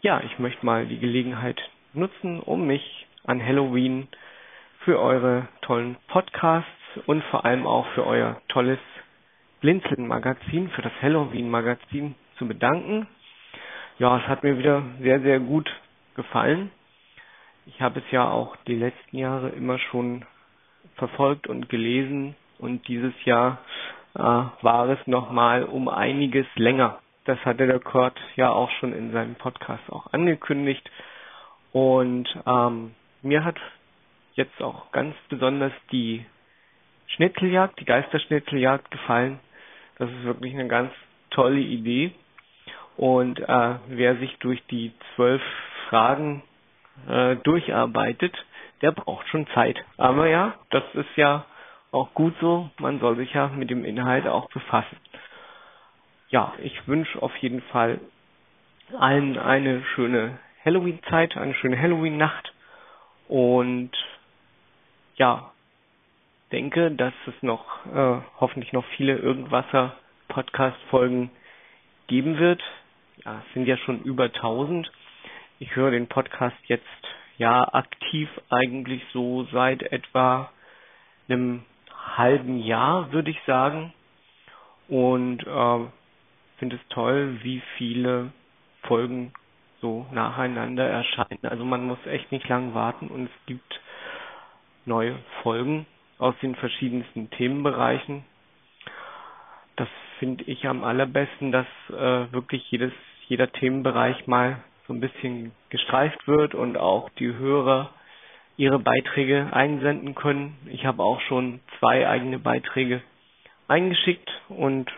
Ja, 0.00 0.20
ich 0.20 0.38
möchte 0.38 0.64
mal 0.64 0.86
die 0.86 1.00
Gelegenheit 1.00 1.60
nutzen, 1.92 2.38
um 2.38 2.68
mich 2.68 3.08
an 3.24 3.44
Halloween 3.44 4.06
für 4.84 5.00
eure 5.00 5.48
tollen 5.62 5.96
Podcasts 6.06 6.70
und 7.06 7.24
vor 7.32 7.44
allem 7.44 7.66
auch 7.66 7.88
für 7.96 8.06
euer 8.06 8.40
tolles 8.46 8.78
Blinzeln-Magazin, 9.60 10.68
für 10.70 10.82
das 10.82 10.92
Halloween-Magazin 11.02 12.14
zu 12.36 12.46
bedanken. 12.46 13.08
Ja, 13.98 14.18
es 14.18 14.28
hat 14.28 14.44
mir 14.44 14.56
wieder 14.56 14.84
sehr, 15.00 15.18
sehr 15.18 15.40
gut 15.40 15.68
gefallen. 16.14 16.70
Ich 17.68 17.82
habe 17.82 18.00
es 18.00 18.10
ja 18.10 18.30
auch 18.30 18.56
die 18.66 18.76
letzten 18.76 19.18
Jahre 19.18 19.50
immer 19.50 19.78
schon 19.78 20.24
verfolgt 20.96 21.48
und 21.48 21.68
gelesen 21.68 22.34
und 22.58 22.88
dieses 22.88 23.12
Jahr 23.26 23.58
äh, 24.14 24.20
war 24.20 24.88
es 24.88 25.06
nochmal 25.06 25.64
um 25.64 25.88
einiges 25.88 26.46
länger. 26.54 26.98
Das 27.26 27.38
hatte 27.44 27.66
der 27.66 27.78
Kurt 27.78 28.18
ja 28.36 28.48
auch 28.48 28.70
schon 28.80 28.94
in 28.94 29.12
seinem 29.12 29.34
Podcast 29.34 29.82
auch 29.90 30.12
angekündigt. 30.14 30.90
Und 31.72 32.26
ähm, 32.46 32.94
mir 33.20 33.44
hat 33.44 33.56
jetzt 34.32 34.62
auch 34.62 34.90
ganz 34.90 35.14
besonders 35.28 35.72
die 35.92 36.24
Schnitzeljagd, 37.08 37.78
die 37.80 37.84
Geisterschnitzeljagd 37.84 38.90
gefallen. 38.90 39.40
Das 39.98 40.08
ist 40.10 40.24
wirklich 40.24 40.54
eine 40.54 40.68
ganz 40.68 40.90
tolle 41.30 41.60
Idee. 41.60 42.12
Und 42.96 43.40
äh, 43.40 43.74
wer 43.88 44.16
sich 44.16 44.34
durch 44.38 44.64
die 44.70 44.92
zwölf 45.14 45.42
Fragen 45.90 46.42
äh, 47.08 47.36
durcharbeitet, 47.36 48.34
der 48.82 48.92
braucht 48.92 49.28
schon 49.28 49.46
Zeit. 49.48 49.78
Aber 49.96 50.28
ja, 50.28 50.54
das 50.70 50.84
ist 50.94 51.16
ja 51.16 51.44
auch 51.90 52.12
gut 52.14 52.34
so. 52.40 52.70
Man 52.78 53.00
soll 53.00 53.16
sich 53.16 53.32
ja 53.32 53.48
mit 53.48 53.70
dem 53.70 53.84
Inhalt 53.84 54.26
auch 54.26 54.48
befassen. 54.50 54.96
Ja, 56.30 56.52
ich 56.62 56.86
wünsche 56.86 57.20
auf 57.22 57.34
jeden 57.38 57.62
Fall 57.62 58.00
allen 58.98 59.38
eine 59.38 59.82
schöne 59.94 60.38
Halloween-Zeit, 60.64 61.36
eine 61.36 61.54
schöne 61.54 61.80
Halloween-Nacht 61.80 62.52
und 63.28 63.90
ja, 65.16 65.50
denke, 66.52 66.90
dass 66.90 67.12
es 67.26 67.42
noch 67.42 67.64
äh, 67.86 68.20
hoffentlich 68.40 68.72
noch 68.72 68.84
viele 68.96 69.16
Irgendwasser 69.16 69.94
Podcast-Folgen 70.28 71.30
geben 72.06 72.38
wird. 72.38 72.62
Ja, 73.24 73.42
es 73.46 73.54
sind 73.54 73.66
ja 73.66 73.76
schon 73.78 74.02
über 74.02 74.24
1000. 74.24 74.90
Ich 75.60 75.74
höre 75.74 75.90
den 75.90 76.06
Podcast 76.06 76.56
jetzt 76.66 76.84
ja 77.36 77.72
aktiv 77.74 78.28
eigentlich 78.48 79.02
so 79.12 79.44
seit 79.52 79.82
etwa 79.82 80.50
einem 81.28 81.64
halben 82.16 82.58
Jahr, 82.60 83.12
würde 83.12 83.30
ich 83.30 83.40
sagen. 83.46 83.92
Und 84.88 85.46
äh, 85.46 85.86
finde 86.58 86.76
es 86.76 86.88
toll, 86.90 87.38
wie 87.42 87.60
viele 87.76 88.32
Folgen 88.82 89.32
so 89.80 90.06
nacheinander 90.12 90.88
erscheinen. 90.88 91.40
Also 91.42 91.64
man 91.64 91.86
muss 91.86 91.98
echt 92.06 92.30
nicht 92.32 92.48
lang 92.48 92.74
warten 92.74 93.08
und 93.08 93.26
es 93.26 93.46
gibt 93.46 93.80
neue 94.84 95.16
Folgen 95.42 95.86
aus 96.18 96.34
den 96.40 96.54
verschiedensten 96.54 97.30
Themenbereichen. 97.30 98.24
Das 99.76 99.88
finde 100.18 100.44
ich 100.44 100.66
am 100.66 100.82
allerbesten, 100.82 101.52
dass 101.52 101.66
äh, 101.90 102.32
wirklich 102.32 102.68
jedes, 102.70 102.92
jeder 103.28 103.50
Themenbereich 103.52 104.26
mal 104.26 104.62
so 104.88 104.94
ein 104.94 105.00
bisschen 105.00 105.52
gestreift 105.68 106.26
wird 106.26 106.54
und 106.54 106.78
auch 106.78 107.10
die 107.10 107.32
Hörer 107.32 107.90
ihre 108.56 108.80
Beiträge 108.80 109.48
einsenden 109.52 110.14
können. 110.14 110.56
Ich 110.66 110.84
habe 110.84 111.02
auch 111.02 111.20
schon 111.20 111.60
zwei 111.78 112.08
eigene 112.08 112.38
Beiträge 112.38 113.02
eingeschickt 113.68 114.28
und 114.48 114.90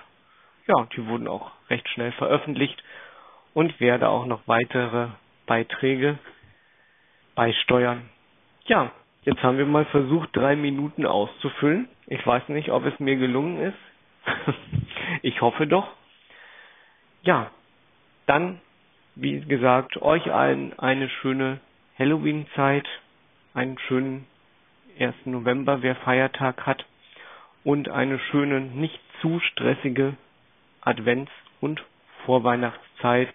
ja, 0.67 0.87
die 0.97 1.07
wurden 1.07 1.27
auch 1.29 1.51
recht 1.69 1.87
schnell 1.89 2.13
veröffentlicht 2.13 2.83
und 3.53 3.81
werde 3.81 4.09
auch 4.09 4.27
noch 4.27 4.41
weitere 4.47 5.09
Beiträge 5.47 6.19
beisteuern. 7.35 8.09
Ja, 8.67 8.93
jetzt 9.25 9.43
haben 9.43 9.59
wir 9.59 9.67
mal 9.67 9.87
versucht, 9.87 10.31
drei 10.33 10.55
Minuten 10.55 11.05
auszufüllen. 11.05 11.89
Ich 12.07 12.25
weiß 12.25 12.49
nicht, 12.49 12.71
ob 12.71 12.87
es 12.87 12.99
mir 13.01 13.17
gelungen 13.17 13.61
ist. 13.61 13.79
ich 15.23 15.41
hoffe 15.41 15.67
doch. 15.67 15.89
Ja, 17.23 17.51
dann, 18.27 18.61
wie 19.21 19.41
gesagt, 19.41 20.01
euch 20.01 20.33
allen 20.33 20.79
eine 20.79 21.09
schöne 21.09 21.61
Halloween-Zeit, 21.99 22.87
einen 23.53 23.79
schönen 23.79 24.27
1. 24.99 25.15
November, 25.27 25.83
wer 25.83 25.95
Feiertag 25.97 26.67
hat, 26.67 26.87
und 27.63 27.91
eine 27.91 28.19
schöne, 28.19 28.63
nicht 28.63 28.99
zu 29.21 29.39
stressige 29.41 30.15
Advents- 30.83 31.31
und 31.61 31.83
Vorweihnachtszeit. 32.25 33.29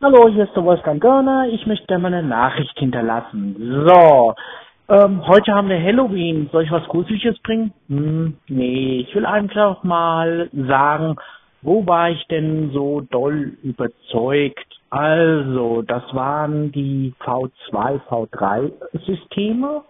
Hallo, 0.00 0.28
hier 0.28 0.44
ist 0.44 0.54
der 0.54 0.64
Wolfgang 0.64 1.02
Görner. 1.02 1.48
Ich 1.52 1.66
möchte 1.66 1.98
mal 1.98 2.14
eine 2.14 2.26
Nachricht 2.26 2.78
hinterlassen. 2.78 3.84
So, 3.86 4.34
ähm, 4.88 5.26
heute 5.26 5.54
haben 5.54 5.68
wir 5.68 5.82
Halloween. 5.82 6.48
Soll 6.52 6.64
ich 6.64 6.70
was 6.70 6.86
Gruseliges 6.88 7.38
bringen? 7.40 7.72
Hm, 7.88 8.36
nee, 8.48 9.00
ich 9.08 9.14
will 9.14 9.26
einfach 9.26 9.82
mal 9.84 10.50
sagen, 10.52 11.16
wo 11.62 11.86
war 11.86 12.10
ich 12.10 12.24
denn 12.28 12.70
so 12.72 13.00
doll 13.00 13.56
überzeugt? 13.62 14.66
Also, 14.90 15.82
das 15.82 16.02
waren 16.14 16.72
die 16.72 17.14
V2, 17.20 18.00
V3 18.08 18.72
Systeme. 19.06 19.82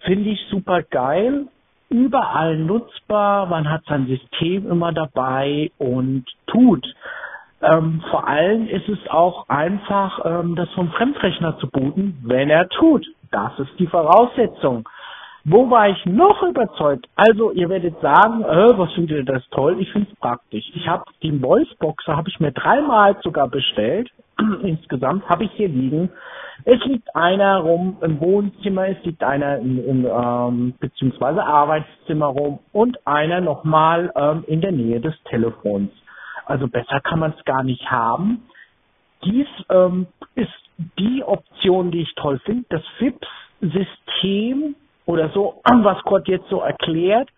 Finde 0.00 0.30
ich 0.30 0.40
super 0.50 0.82
geil 0.82 1.48
überall 1.90 2.58
nutzbar, 2.58 3.46
man 3.46 3.68
hat 3.70 3.82
sein 3.86 4.06
System 4.06 4.70
immer 4.70 4.92
dabei 4.92 5.70
und 5.78 6.24
tut. 6.46 6.86
Ähm, 7.60 8.02
vor 8.10 8.28
allem 8.28 8.68
ist 8.68 8.88
es 8.88 8.98
auch 9.10 9.48
einfach, 9.48 10.24
ähm, 10.24 10.54
das 10.54 10.70
vom 10.74 10.90
Fremdrechner 10.90 11.58
zu 11.58 11.68
booten, 11.68 12.18
wenn 12.22 12.50
er 12.50 12.68
tut. 12.68 13.04
Das 13.30 13.58
ist 13.58 13.78
die 13.78 13.86
Voraussetzung. 13.86 14.88
Wo 15.44 15.70
war 15.70 15.88
ich 15.88 16.04
noch 16.04 16.42
überzeugt? 16.42 17.06
Also, 17.16 17.52
ihr 17.52 17.68
werdet 17.68 17.98
sagen, 18.00 18.42
äh, 18.42 18.78
was 18.78 18.92
findet 18.92 19.18
ihr 19.18 19.24
das 19.24 19.48
toll? 19.50 19.80
Ich 19.80 19.90
finde 19.92 20.08
es 20.12 20.18
praktisch. 20.18 20.64
Ich 20.74 20.86
habe 20.88 21.04
den 21.22 21.40
Voiceboxer, 21.42 22.16
habe 22.16 22.28
ich 22.28 22.38
mir 22.38 22.52
dreimal 22.52 23.16
sogar 23.22 23.48
bestellt. 23.48 24.10
Insgesamt 24.62 25.28
habe 25.28 25.44
ich 25.44 25.52
hier 25.52 25.68
liegen. 25.68 26.10
Es 26.64 26.84
liegt 26.84 27.14
einer 27.14 27.58
rum 27.58 27.96
im 28.02 28.20
Wohnzimmer, 28.20 28.88
es 28.88 29.02
liegt 29.04 29.22
einer 29.22 29.58
im, 29.58 29.78
im 29.84 30.06
ähm, 30.06 30.74
beziehungsweise 30.80 31.42
Arbeitszimmer 31.44 32.26
rum 32.26 32.58
und 32.72 33.06
einer 33.06 33.40
nochmal 33.40 34.12
ähm, 34.16 34.44
in 34.48 34.60
der 34.60 34.72
Nähe 34.72 35.00
des 35.00 35.14
Telefons. 35.24 35.90
Also 36.44 36.66
besser 36.66 37.00
kann 37.00 37.20
man 37.20 37.34
es 37.38 37.44
gar 37.44 37.62
nicht 37.62 37.90
haben. 37.90 38.42
Dies 39.24 39.46
ähm, 39.70 40.08
ist 40.34 40.67
die 40.98 41.22
Option, 41.24 41.90
die 41.90 42.02
ich 42.02 42.14
toll 42.14 42.38
finde. 42.44 42.64
Das 42.68 42.82
FIPS-System 42.98 44.74
oder 45.06 45.30
so, 45.30 45.60
was 45.64 46.02
Gott 46.04 46.28
jetzt 46.28 46.48
so 46.48 46.60
erklärt, 46.60 47.28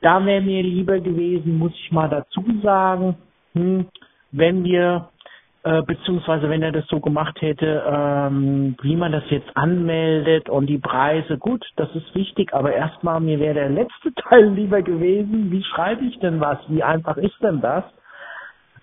da 0.00 0.24
wäre 0.24 0.42
mir 0.42 0.62
lieber 0.62 1.00
gewesen, 1.00 1.58
muss 1.58 1.72
ich 1.74 1.90
mal 1.90 2.08
dazu 2.08 2.44
sagen, 2.62 3.16
hm, 3.54 3.86
wenn 4.32 4.64
wir 4.64 5.08
äh, 5.66 5.82
beziehungsweise 5.82 6.48
wenn 6.48 6.62
er 6.62 6.70
das 6.70 6.86
so 6.86 7.00
gemacht 7.00 7.40
hätte, 7.40 7.82
ähm, 7.84 8.76
wie 8.82 8.94
man 8.94 9.10
das 9.10 9.24
jetzt 9.30 9.48
anmeldet 9.56 10.48
und 10.48 10.66
die 10.66 10.78
Preise, 10.78 11.38
gut, 11.38 11.64
das 11.74 11.92
ist 11.96 12.14
wichtig, 12.14 12.54
aber 12.54 12.72
erstmal 12.72 13.18
mir 13.18 13.40
wäre 13.40 13.54
der 13.54 13.70
letzte 13.70 14.14
Teil 14.28 14.50
lieber 14.50 14.82
gewesen, 14.82 15.50
wie 15.50 15.64
schreibe 15.64 16.04
ich 16.04 16.20
denn 16.20 16.40
was, 16.40 16.58
wie 16.68 16.84
einfach 16.84 17.16
ist 17.16 17.42
denn 17.42 17.60
das? 17.60 17.82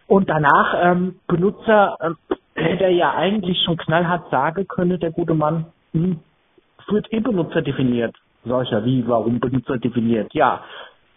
Und 0.07 0.29
danach 0.29 0.75
ähm, 0.83 1.15
Benutzer 1.25 1.97
ähm, 2.01 2.17
hätte 2.55 2.85
er 2.85 2.91
ja 2.91 3.13
eigentlich 3.15 3.57
schon 3.65 3.77
knallhart 3.77 4.29
sagen 4.29 4.67
können, 4.67 4.99
der 4.99 5.11
gute 5.11 5.33
Mann, 5.33 5.65
hm, 5.93 6.19
wird 6.87 7.11
eh 7.11 7.19
Benutzer 7.19 7.61
definiert. 7.61 8.15
Sag 8.45 8.65
ich 8.65 8.71
ja, 8.71 8.83
wie, 8.83 9.07
warum 9.07 9.39
Benutzer 9.39 9.77
definiert? 9.77 10.33
Ja, 10.33 10.63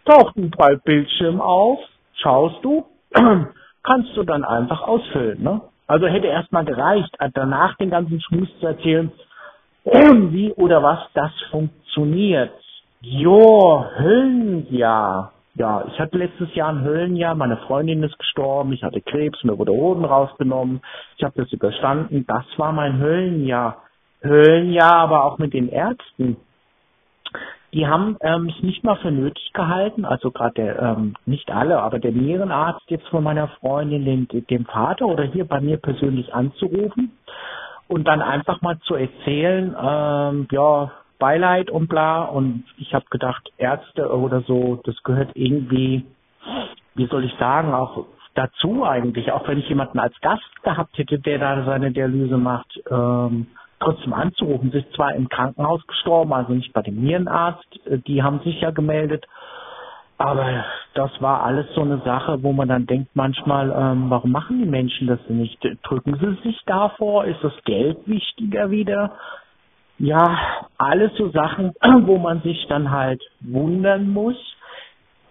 taucht 0.05 0.37
ein 0.37 0.51
Bildschirm 0.83 1.41
auf, 1.41 1.79
schaust 2.13 2.63
du, 2.63 2.85
kannst 3.83 4.15
du 4.15 4.23
dann 4.23 4.43
einfach 4.45 4.81
ausfüllen. 4.81 5.43
Ne? 5.43 5.61
Also 5.87 6.07
hätte 6.07 6.27
erstmal 6.27 6.65
gereicht, 6.65 7.15
danach 7.33 7.75
den 7.77 7.89
ganzen 7.89 8.21
Schmus 8.21 8.47
zu 8.59 8.67
erzählen, 8.67 9.11
wie 9.83 10.51
oder 10.53 10.81
was 10.81 10.99
das 11.13 11.31
funktioniert. 11.51 12.51
Jo, 13.01 13.85
Höllenjahr. 13.97 14.69
Ja, 14.71 15.31
ich 15.87 15.99
hatte 15.99 16.17
letztes 16.17 16.53
Jahr 16.55 16.69
ein 16.69 16.83
Höllenjahr, 16.83 17.35
meine 17.35 17.57
Freundin 17.57 18.03
ist 18.03 18.17
gestorben, 18.19 18.73
ich 18.73 18.83
hatte 18.83 19.01
Krebs, 19.01 19.43
mir 19.43 19.57
wurde 19.57 19.71
Hoden 19.71 20.05
rausgenommen, 20.05 20.81
ich 21.17 21.23
habe 21.23 21.41
das 21.41 21.51
überstanden, 21.51 22.25
das 22.27 22.45
war 22.57 22.71
mein 22.71 22.99
Höllenjahr. 22.99 23.83
Höllenjahr 24.23 24.95
aber 24.95 25.23
auch 25.25 25.37
mit 25.37 25.53
den 25.53 25.69
Ärzten 25.69 26.37
die 27.73 27.85
haben 27.85 28.17
ähm, 28.21 28.51
es 28.55 28.63
nicht 28.63 28.83
mal 28.83 28.95
für 28.97 29.11
nötig 29.11 29.51
gehalten, 29.53 30.05
also 30.05 30.31
gerade 30.31 30.53
der, 30.55 30.81
ähm, 30.81 31.15
nicht 31.25 31.51
alle, 31.51 31.81
aber 31.81 31.99
der 31.99 32.11
Nierenarzt 32.11 32.89
jetzt 32.89 33.07
von 33.09 33.23
meiner 33.23 33.49
Freundin, 33.59 34.05
dem, 34.05 34.27
dem 34.47 34.65
Vater 34.65 35.05
oder 35.05 35.25
hier 35.25 35.45
bei 35.45 35.59
mir 35.59 35.77
persönlich 35.77 36.33
anzurufen 36.33 37.11
und 37.87 38.07
dann 38.07 38.21
einfach 38.21 38.61
mal 38.61 38.79
zu 38.79 38.95
erzählen, 38.95 39.75
ähm, 39.79 40.47
ja, 40.51 40.91
Beileid 41.19 41.69
und 41.69 41.87
bla. 41.87 42.23
Und 42.23 42.63
ich 42.77 42.93
habe 42.93 43.05
gedacht, 43.09 43.49
Ärzte 43.57 44.09
oder 44.09 44.41
so, 44.41 44.81
das 44.83 44.95
gehört 45.03 45.31
irgendwie, 45.35 46.05
wie 46.95 47.07
soll 47.07 47.25
ich 47.25 47.33
sagen, 47.39 47.73
auch 47.73 48.05
dazu 48.35 48.85
eigentlich, 48.85 49.31
auch 49.31 49.47
wenn 49.47 49.57
ich 49.57 49.67
jemanden 49.67 49.99
als 49.99 50.19
Gast 50.21 50.63
gehabt 50.63 50.97
hätte, 50.97 51.19
der 51.19 51.39
da 51.39 51.65
seine 51.65 51.91
Dialyse 51.91 52.37
macht, 52.37 52.79
ähm, 52.89 53.47
trotzdem 53.79 54.13
anzurufen. 54.13 54.71
Sie 54.71 54.79
ist 54.79 54.93
zwar 54.93 55.15
im 55.15 55.27
Krankenhaus 55.29 55.85
gestorben, 55.87 56.33
also 56.33 56.53
nicht 56.53 56.73
bei 56.73 56.81
dem 56.81 57.01
Nierenarzt, 57.01 57.87
äh, 57.87 57.97
die 57.99 58.21
haben 58.21 58.39
sich 58.41 58.61
ja 58.61 58.71
gemeldet, 58.71 59.25
aber 60.17 60.65
das 60.95 61.11
war 61.21 61.43
alles 61.43 61.67
so 61.75 61.81
eine 61.81 61.99
Sache, 61.99 62.41
wo 62.41 62.51
man 62.51 62.67
dann 62.67 62.87
denkt 62.87 63.11
manchmal, 63.13 63.71
ähm, 63.71 64.09
warum 64.09 64.31
machen 64.31 64.59
die 64.59 64.69
Menschen 64.69 65.07
das 65.07 65.19
nicht? 65.29 65.59
Drücken 65.83 66.17
sie 66.19 66.49
sich 66.49 66.59
davor? 66.65 67.25
Ist 67.25 67.43
das 67.43 67.53
Geld 67.65 67.99
wichtiger 68.07 68.71
wieder? 68.71 69.13
Ja, 69.99 70.67
alles 70.77 71.11
so 71.17 71.29
Sachen, 71.31 71.73
wo 72.07 72.17
man 72.17 72.41
sich 72.41 72.67
dann 72.69 72.91
halt 72.91 73.21
wundern 73.41 74.09
muss. 74.09 74.37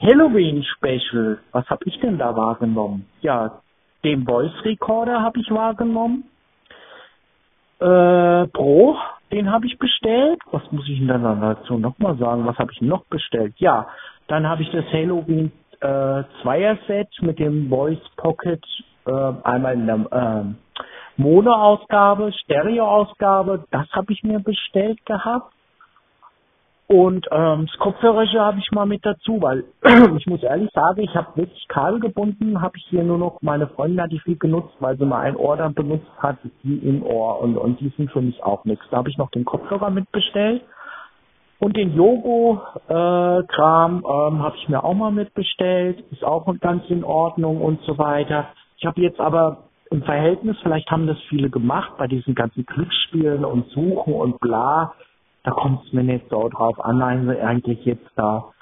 Halloween 0.00 0.62
Special, 0.64 1.38
was 1.52 1.68
habe 1.70 1.84
ich 1.86 1.98
denn 2.00 2.18
da 2.18 2.36
wahrgenommen? 2.36 3.06
Ja, 3.22 3.62
den 4.04 4.24
Voice 4.26 4.52
Recorder 4.64 5.22
habe 5.22 5.40
ich 5.40 5.50
wahrgenommen 5.50 6.24
äh, 7.80 8.46
Pro, 8.48 8.96
den 9.32 9.50
habe 9.50 9.66
ich 9.66 9.78
bestellt. 9.78 10.40
Was 10.50 10.62
muss 10.72 10.88
ich 10.88 10.98
denn 10.98 11.08
dann 11.08 11.40
dazu 11.40 11.78
nochmal 11.78 12.16
sagen? 12.18 12.46
Was 12.46 12.58
habe 12.58 12.72
ich 12.72 12.80
noch 12.80 13.04
bestellt? 13.06 13.54
Ja, 13.58 13.88
dann 14.28 14.48
habe 14.48 14.62
ich 14.62 14.70
das 14.70 14.84
Halloween 14.92 15.52
äh, 15.80 16.22
Zweier 16.42 16.78
Set 16.86 17.08
mit 17.20 17.38
dem 17.38 17.68
Voice 17.68 18.02
Pocket 18.16 18.64
Äh, 19.08 19.32
einmal 19.44 19.74
in 19.74 19.86
der 19.86 19.96
äh, 20.10 20.44
Mono-Ausgabe, 21.16 22.32
Stereo-Ausgabe, 22.32 23.64
das 23.70 23.90
habe 23.92 24.12
ich 24.12 24.22
mir 24.22 24.40
bestellt 24.40 25.04
gehabt. 25.06 25.52
Und 26.88 27.26
ähm, 27.32 27.66
das 27.66 27.76
Kopfhörer 27.78 28.24
habe 28.26 28.58
ich 28.60 28.70
mal 28.70 28.86
mit 28.86 29.04
dazu, 29.04 29.42
weil 29.42 29.64
ich 30.18 30.26
muss 30.26 30.42
ehrlich 30.44 30.70
sagen, 30.72 31.00
ich 31.00 31.16
habe 31.16 31.36
wirklich 31.36 31.66
Kabel 31.66 31.98
gebunden, 31.98 32.62
habe 32.62 32.76
ich 32.76 32.84
hier 32.88 33.02
nur 33.02 33.18
noch, 33.18 33.42
meine 33.42 33.66
Freundin 33.66 34.00
hat 34.00 34.12
die 34.12 34.20
viel 34.20 34.36
genutzt, 34.36 34.72
weil 34.78 34.96
sie 34.96 35.04
mal 35.04 35.22
ein 35.22 35.34
Ohr 35.36 35.56
dann 35.56 35.74
benutzt 35.74 36.06
hat, 36.18 36.36
die 36.62 36.78
im 36.78 37.02
Ohr 37.02 37.40
und, 37.40 37.56
und 37.56 37.80
die 37.80 37.92
sind 37.96 38.12
für 38.12 38.20
mich 38.20 38.40
auch 38.44 38.64
nichts. 38.64 38.84
Da 38.90 38.98
habe 38.98 39.10
ich 39.10 39.18
noch 39.18 39.30
den 39.30 39.44
Kopfhörer 39.44 39.90
mitbestellt. 39.90 40.62
Und 41.58 41.76
den 41.76 41.96
Yogo-Kram 41.96 43.94
äh, 43.96 44.28
ähm, 44.28 44.42
habe 44.42 44.56
ich 44.56 44.68
mir 44.68 44.84
auch 44.84 44.94
mal 44.94 45.10
mitbestellt, 45.10 46.04
ist 46.12 46.22
auch 46.22 46.46
ganz 46.60 46.84
in 46.88 47.02
Ordnung 47.02 47.62
und 47.62 47.80
so 47.82 47.98
weiter. 47.98 48.48
Ich 48.76 48.84
habe 48.84 49.00
jetzt 49.00 49.18
aber 49.18 49.65
im 49.90 50.02
Verhältnis, 50.02 50.56
vielleicht 50.62 50.90
haben 50.90 51.06
das 51.06 51.18
viele 51.28 51.50
gemacht, 51.50 51.92
bei 51.98 52.06
diesen 52.06 52.34
ganzen 52.34 52.66
Glücksspielen 52.66 53.44
und 53.44 53.68
Suchen 53.70 54.14
und 54.14 54.40
bla, 54.40 54.94
da 55.44 55.52
kommt 55.52 55.84
es 55.86 55.92
mir 55.92 56.02
nicht 56.02 56.28
so 56.28 56.48
drauf 56.48 56.84
an, 56.84 57.00
eigentlich 57.02 57.84
jetzt 57.84 58.10
da 58.16 58.52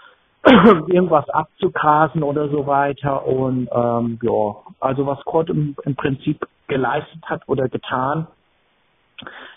irgendwas 0.45 1.29
abzugrasen 1.31 2.23
oder 2.23 2.49
so 2.51 2.67
weiter. 2.67 3.27
Und 3.27 3.69
ähm, 3.73 4.19
ja, 4.23 4.57
also 4.81 5.07
was 5.07 5.25
Kurt 5.25 5.49
im, 5.49 5.75
im 5.85 5.97
Prinzip 5.97 6.47
geleistet 6.67 7.23
hat 7.25 7.43
oder 7.49 7.69
getan, 7.69 8.27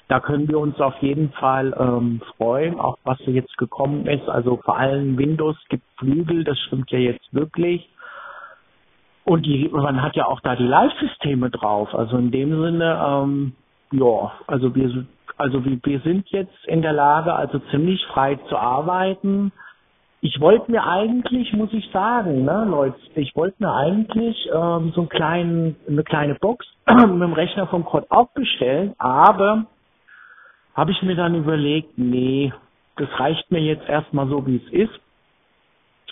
da 0.08 0.22
können 0.22 0.48
wir 0.48 0.60
uns 0.60 0.80
auf 0.80 0.96
jeden 1.02 1.32
Fall 1.34 1.76
ähm, 1.78 2.22
freuen, 2.38 2.80
auch 2.80 2.98
was 3.04 3.18
jetzt 3.26 3.58
gekommen 3.58 4.08
ist. 4.08 4.30
Also 4.30 4.58
vor 4.64 4.78
allem 4.78 5.18
Windows 5.18 5.58
gibt 5.68 5.84
Flügel, 5.98 6.46
das 6.46 6.58
stimmt 6.60 6.90
ja 6.92 7.00
jetzt 7.00 7.34
wirklich. 7.34 7.90
Und 9.28 9.46
die, 9.46 9.68
man 9.74 10.02
hat 10.02 10.16
ja 10.16 10.26
auch 10.26 10.40
da 10.40 10.56
die 10.56 10.64
Live-Systeme 10.64 11.50
drauf. 11.50 11.94
Also 11.94 12.18
in 12.18 12.32
dem 12.32 12.62
Sinne, 12.62 12.98
ähm, 13.06 13.56
ja, 13.92 14.32
also 14.48 14.74
wir, 14.74 15.06
also 15.36 15.66
wir, 15.66 15.78
wir 15.84 16.00
sind 16.00 16.30
jetzt 16.30 16.66
in 16.66 16.82
der 16.82 16.94
Lage, 16.94 17.34
also 17.34 17.60
ziemlich 17.70 18.02
frei 18.06 18.40
zu 18.48 18.56
arbeiten. 18.56 19.52
Ich 20.22 20.40
wollte 20.40 20.72
mir 20.72 20.88
eigentlich, 20.88 21.52
muss 21.52 21.74
ich 21.74 21.90
sagen, 21.92 22.46
ne, 22.46 22.66
Leute, 22.70 22.96
ich 23.16 23.36
wollte 23.36 23.58
mir 23.60 23.74
eigentlich 23.74 24.48
ähm, 24.48 24.94
so 24.96 25.02
einen 25.02 25.10
kleinen, 25.10 25.76
eine 25.90 26.04
kleine 26.06 26.36
Box 26.36 26.66
mit 26.88 26.98
dem 27.00 27.34
Rechner 27.34 27.68
vom 27.68 27.84
Code 27.84 28.08
auch 28.10 28.30
bestellen, 28.30 28.96
aber 28.98 29.66
habe 30.74 30.92
ich 30.92 31.02
mir 31.02 31.18
dann 31.18 31.36
überlegt, 31.36 31.98
nee, 31.98 32.54
das 32.96 33.10
reicht 33.20 33.52
mir 33.52 33.60
jetzt 33.60 33.90
erstmal 33.90 34.30
so, 34.30 34.48
wie 34.48 34.62
es 34.66 34.72
ist. 34.72 35.02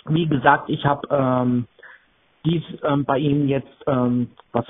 Wie 0.04 0.26
gesagt, 0.26 0.68
ich 0.68 0.84
habe 0.84 1.08
ähm, 1.10 1.66
dies 2.46 2.62
ähm, 2.84 3.04
bei 3.04 3.18
Ihnen 3.18 3.48
jetzt, 3.48 3.84
ähm, 3.86 4.28
was 4.52 4.64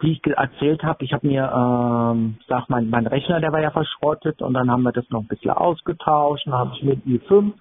wie 0.00 0.12
ich 0.12 0.26
erzählt 0.26 0.82
habe, 0.82 1.04
ich 1.04 1.12
habe 1.12 1.26
mir, 1.26 1.44
ähm, 1.44 2.36
sag 2.48 2.68
mal, 2.68 2.82
mein 2.82 3.06
Rechner, 3.06 3.40
der 3.40 3.52
war 3.52 3.60
ja 3.60 3.70
verschrottet 3.70 4.42
und 4.42 4.54
dann 4.54 4.70
haben 4.70 4.82
wir 4.82 4.92
das 4.92 5.08
noch 5.10 5.20
ein 5.20 5.28
bisschen 5.28 5.52
ausgetauscht, 5.52 6.46
dann 6.46 6.54
habe 6.54 6.72
ich 6.74 6.82
mir 6.82 6.96
die 6.96 7.20
5 7.20 7.54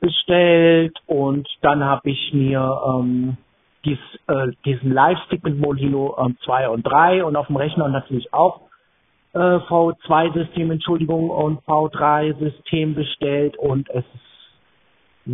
bestellt 0.00 0.96
und 1.06 1.46
dann 1.60 1.84
habe 1.84 2.10
ich 2.10 2.32
mir 2.32 2.80
ähm, 2.86 3.36
dies, 3.84 3.98
äh, 4.28 4.48
diesen 4.64 4.92
Live-Stick 4.92 5.42
mit 5.44 5.58
Molino 5.58 6.16
ähm, 6.18 6.36
2 6.44 6.68
und 6.68 6.82
3 6.84 7.24
und 7.24 7.36
auf 7.36 7.48
dem 7.48 7.56
Rechner 7.56 7.88
natürlich 7.88 8.32
auch 8.32 8.62
äh, 9.32 9.38
V2-System, 9.38 10.70
Entschuldigung, 10.70 11.30
und 11.30 11.60
V3-System 11.64 12.94
bestellt 12.94 13.56
und 13.58 13.90
es 13.90 14.04
ist 14.04 14.30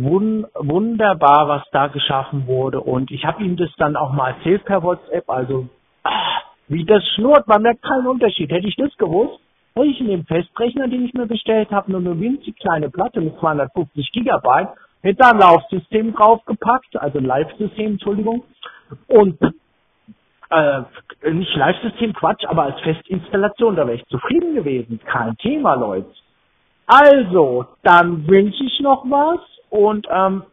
wun 0.03 0.45
wunderbar, 0.53 1.47
was 1.47 1.63
da 1.71 1.87
geschaffen 1.87 2.47
wurde 2.47 2.81
und 2.81 3.11
ich 3.11 3.25
habe 3.25 3.43
ihm 3.43 3.57
das 3.57 3.69
dann 3.77 3.95
auch 3.95 4.11
mal 4.13 4.31
erzählt 4.31 4.65
per 4.65 4.83
WhatsApp, 4.83 5.29
also 5.29 5.67
ah, 6.03 6.41
wie 6.67 6.83
das 6.83 7.03
schnurrt, 7.15 7.47
man 7.47 7.61
merkt 7.61 7.81
keinen 7.81 8.07
Unterschied. 8.07 8.51
Hätte 8.51 8.67
ich 8.67 8.75
das 8.75 8.95
gewusst, 8.97 9.39
hätte 9.75 9.87
ich 9.87 9.99
in 10.01 10.07
dem 10.07 10.25
Festrechner, 10.25 10.87
den 10.87 11.05
ich 11.05 11.13
mir 11.13 11.25
bestellt 11.25 11.71
habe, 11.71 11.91
nur 11.91 12.01
eine 12.01 12.19
winzig 12.19 12.57
kleine 12.57 12.89
Platte 12.89 13.21
mit 13.21 13.39
250 13.39 14.11
Gigabyte, 14.11 14.69
hätte 15.01 15.19
da 15.19 15.31
ein 15.31 15.39
Laufsystem 15.39 16.13
draufgepackt, 16.13 16.97
also 16.97 17.19
ein 17.19 17.25
Live-System, 17.25 17.93
Entschuldigung, 17.93 18.43
und 19.07 19.37
äh, 20.49 20.81
nicht 21.31 21.55
Live-System, 21.55 22.13
Quatsch, 22.13 22.45
aber 22.47 22.63
als 22.63 22.79
Festinstallation, 22.81 23.75
da 23.75 23.87
wäre 23.87 23.97
ich 23.97 24.05
zufrieden 24.07 24.55
gewesen. 24.55 24.99
Kein 25.05 25.37
Thema, 25.37 25.75
Leute. 25.75 26.09
Also, 26.85 27.65
dann 27.83 28.27
wünsche 28.27 28.63
ich 28.63 28.79
noch 28.79 29.03
was 29.09 29.39
und 29.69 30.07
ähm, 30.09 30.43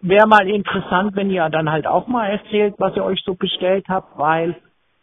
wäre 0.00 0.26
mal 0.26 0.48
interessant, 0.48 1.16
wenn 1.16 1.30
ihr 1.30 1.48
dann 1.50 1.70
halt 1.70 1.86
auch 1.86 2.06
mal 2.06 2.26
erzählt, 2.26 2.74
was 2.78 2.96
ihr 2.96 3.04
euch 3.04 3.22
so 3.24 3.34
bestellt 3.34 3.86
habt, 3.88 4.18
weil 4.18 4.56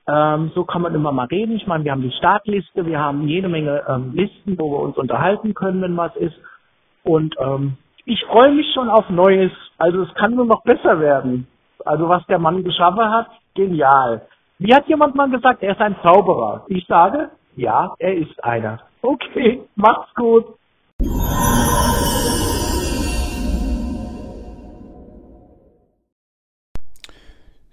ähm, 0.07 0.51
so 0.53 0.65
kann 0.65 0.81
man 0.81 0.95
immer 0.95 1.11
mal 1.11 1.27
reden. 1.27 1.55
Ich 1.55 1.67
meine, 1.67 1.83
wir 1.83 1.91
haben 1.91 2.01
die 2.01 2.11
Startliste, 2.11 2.85
wir 2.85 2.99
haben 2.99 3.27
jede 3.27 3.47
Menge 3.47 3.83
ähm, 3.87 4.11
Listen, 4.13 4.57
wo 4.59 4.71
wir 4.71 4.79
uns 4.79 4.97
unterhalten 4.97 5.53
können, 5.53 5.81
wenn 5.81 5.97
was 5.97 6.15
ist. 6.15 6.35
Und 7.03 7.35
ähm, 7.39 7.77
ich 8.05 8.23
freue 8.25 8.51
mich 8.51 8.67
schon 8.73 8.89
auf 8.89 9.09
Neues. 9.09 9.51
Also 9.77 10.01
es 10.03 10.13
kann 10.15 10.35
nur 10.35 10.45
noch 10.45 10.63
besser 10.63 10.99
werden. 10.99 11.47
Also 11.85 12.09
was 12.09 12.25
der 12.27 12.39
Mann 12.39 12.63
geschaffen 12.63 13.09
hat, 13.09 13.27
genial. 13.55 14.27
Wie 14.59 14.73
hat 14.73 14.87
jemand 14.87 15.15
mal 15.15 15.29
gesagt, 15.29 15.63
er 15.63 15.73
ist 15.73 15.81
ein 15.81 15.95
Zauberer? 16.01 16.65
Ich 16.67 16.85
sage, 16.87 17.29
ja, 17.55 17.93
er 17.99 18.15
ist 18.15 18.43
einer. 18.43 18.79
Okay, 19.01 19.61
macht's 19.75 20.13
gut. 20.15 20.45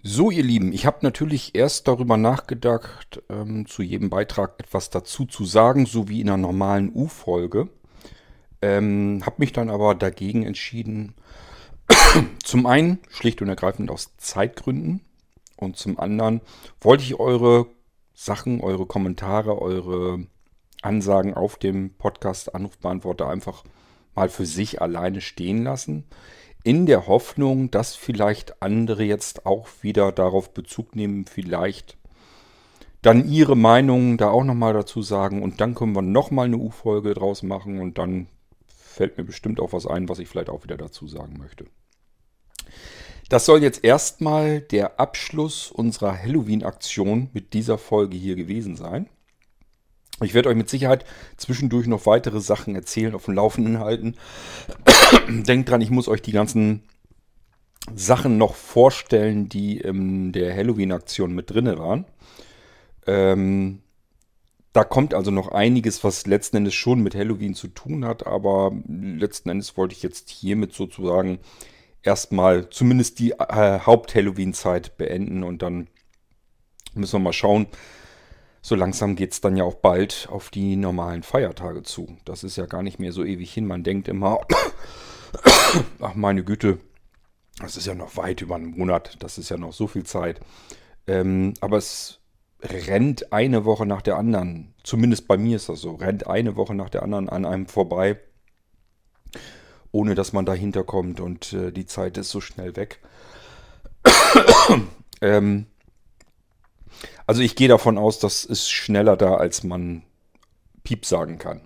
So, 0.03 0.31
ihr 0.31 0.43
Lieben, 0.43 0.73
ich 0.73 0.87
habe 0.87 1.01
natürlich 1.03 1.55
erst 1.55 1.87
darüber 1.87 2.17
nachgedacht, 2.17 3.23
ähm, 3.29 3.67
zu 3.67 3.83
jedem 3.83 4.09
Beitrag 4.09 4.55
etwas 4.59 4.89
dazu 4.89 5.27
zu 5.27 5.45
sagen, 5.45 5.85
so 5.85 6.09
wie 6.09 6.23
in 6.23 6.31
einer 6.31 6.39
normalen 6.39 6.91
U-Folge. 6.95 7.69
Ähm, 8.63 9.23
habe 9.27 9.37
mich 9.39 9.53
dann 9.53 9.69
aber 9.69 9.95
dagegen 9.95 10.47
entschieden, 10.47 11.15
zum 12.43 12.65
einen 12.65 13.01
schlicht 13.11 13.43
und 13.43 13.51
ergreifend 13.51 13.91
aus 13.91 14.17
Zeitgründen. 14.17 15.03
Und 15.57 15.77
zum 15.77 15.99
anderen 15.99 16.41
wollte 16.81 17.05
ich 17.05 17.17
eure 17.17 17.67
Sachen, 18.15 18.63
eure 18.63 18.87
Kommentare, 18.87 19.61
eure 19.61 20.27
Ansagen 20.81 21.35
auf 21.35 21.57
dem 21.57 21.93
Podcast 21.93 22.55
Anrufbeantworter 22.55 23.29
einfach 23.29 23.65
mal 24.15 24.31
für 24.31 24.47
sich 24.47 24.81
alleine 24.81 25.21
stehen 25.21 25.63
lassen 25.63 26.07
in 26.63 26.87
der 26.87 27.07
Hoffnung, 27.07 27.71
dass 27.71 27.95
vielleicht 27.95 28.63
andere 28.63 29.03
jetzt 29.05 29.47
auch 29.47 29.69
wieder 29.83 30.13
darauf 30.13 30.53
Bezug 30.53 30.95
nehmen, 30.95 31.27
vielleicht 31.27 31.97
dann 33.03 33.29
ihre 33.29 33.57
Meinung 33.57 34.19
da 34.19 34.31
auch 34.31 34.45
nochmal 34.45 34.75
dazu 34.75 35.03
sagen 35.03 35.43
und 35.43 35.61
dann 35.61 35.75
können 35.75 35.95
wir 35.95 36.03
nochmal 36.03 36.47
eine 36.47 36.59
U-Folge 36.59 37.15
draus 37.15 37.43
machen 37.43 37.81
und 37.81 37.97
dann 37.97 38.27
fällt 38.67 39.17
mir 39.17 39.25
bestimmt 39.25 39.61
auch 39.61 39.73
was 39.73 39.87
ein, 39.87 40.09
was 40.09 40.19
ich 40.19 40.29
vielleicht 40.29 40.51
auch 40.51 40.65
wieder 40.65 40.77
dazu 40.77 41.07
sagen 41.07 41.39
möchte. 41.39 41.65
Das 43.31 43.47
soll 43.47 43.63
jetzt 43.63 43.85
erstmal 43.85 44.61
der 44.61 44.99
Abschluss 44.99 45.71
unserer 45.71 46.21
Halloween-Aktion 46.21 47.31
mit 47.33 47.55
dieser 47.55 47.79
Folge 47.79 48.17
hier 48.17 48.35
gewesen 48.35 48.77
sein. 48.77 49.09
Ich 50.23 50.35
werde 50.35 50.49
euch 50.49 50.57
mit 50.57 50.69
Sicherheit 50.69 51.05
zwischendurch 51.37 51.87
noch 51.87 52.07
weitere 52.07 52.41
Sachen 52.41 52.75
erzählen, 52.75 53.15
auf 53.15 53.25
dem 53.25 53.35
Laufenden 53.35 53.79
halten. 53.79 54.17
Denkt 55.29 55.71
dran, 55.71 55.81
ich 55.81 55.91
muss 55.91 56.09
euch 56.09 56.23
die 56.23 56.33
ganzen 56.33 56.83
Sachen 57.95 58.39
noch 58.39 58.55
vorstellen, 58.55 59.49
die 59.49 59.79
in 59.79 60.33
der 60.33 60.55
Halloween-Aktion 60.55 61.35
mit 61.35 61.51
drin 61.51 61.67
waren. 61.79 62.05
Ähm, 63.07 63.81
da 64.73 64.85
kommt 64.85 65.15
also 65.15 65.31
noch 65.31 65.49
einiges, 65.49 66.05
was 66.05 66.27
letzten 66.27 66.59
Endes 66.59 66.75
schon 66.75 67.03
mit 67.03 67.15
Halloween 67.15 67.55
zu 67.55 67.69
tun 67.69 68.05
hat, 68.05 68.27
aber 68.27 68.73
letzten 68.87 69.49
Endes 69.49 69.77
wollte 69.77 69.95
ich 69.95 70.03
jetzt 70.03 70.31
hiermit 70.31 70.75
sozusagen 70.75 71.41
erstmal 72.03 72.71
zumindest 72.71 73.19
die 73.19 73.33
äh, 73.33 73.81
Haupt-Halloween-Zeit 73.81 74.97
beenden 74.97 75.43
und 75.43 75.63
dann 75.63 75.89
müssen 76.95 77.15
wir 77.15 77.25
mal 77.25 77.33
schauen, 77.33 77.67
so 78.63 78.75
langsam 78.75 79.17
geht 79.17 79.33
es 79.33 79.41
dann 79.41 79.57
ja 79.57 79.65
auch 79.65 79.77
bald 79.77 80.29
auf 80.31 80.51
die 80.51 80.77
normalen 80.77 81.23
Feiertage 81.23 81.83
zu. 81.83 82.17
Das 82.25 82.45
ist 82.45 82.57
ja 82.57 82.67
gar 82.67 82.83
nicht 82.83 82.99
mehr 82.99 83.13
so 83.13 83.25
ewig 83.25 83.53
hin. 83.53 83.67
Man 83.67 83.83
denkt 83.83 84.09
immer, 84.09 84.41
ach 86.01 86.15
meine 86.15 86.45
Güte, 86.45 86.79
das 87.59 87.77
ist 87.77 87.87
ja 87.87 87.95
noch 87.95 88.17
weit 88.17 88.43
über 88.43 88.57
einen 88.57 88.77
Monat, 88.77 89.17
das 89.21 89.39
ist 89.39 89.49
ja 89.49 89.57
noch 89.57 89.73
so 89.73 89.87
viel 89.87 90.05
Zeit. 90.05 90.41
Ähm, 91.07 91.55
aber 91.61 91.79
es 91.79 92.21
rennt 92.63 93.33
eine 93.33 93.65
Woche 93.65 93.87
nach 93.87 94.03
der 94.03 94.17
anderen. 94.17 94.75
Zumindest 94.83 95.27
bei 95.27 95.37
mir 95.37 95.57
ist 95.57 95.69
das 95.69 95.81
so. 95.81 95.95
Rennt 95.95 96.27
eine 96.27 96.57
Woche 96.57 96.75
nach 96.75 96.91
der 96.91 97.03
anderen 97.03 97.29
an 97.29 97.47
einem 97.47 97.67
vorbei, 97.67 98.19
ohne 99.93 100.15
dass 100.15 100.33
man 100.33 100.45
dahinter 100.45 100.85
kommt 100.85 101.21
und 101.21 101.53
äh, 101.53 101.73
die 101.73 101.87
Zeit 101.87 102.19
ist 102.19 102.31
so 102.31 102.41
schnell 102.41 102.77
weg. 102.77 103.01
ähm, 105.23 105.67
also 107.31 107.43
ich 107.43 107.55
gehe 107.55 107.69
davon 107.69 107.97
aus, 107.97 108.19
das 108.19 108.45
ist 108.45 108.69
schneller 108.71 109.17
da, 109.17 109.37
als 109.37 109.63
man 109.63 110.03
Piep 110.83 111.07
sagen 111.07 111.39
kann. 111.39 111.61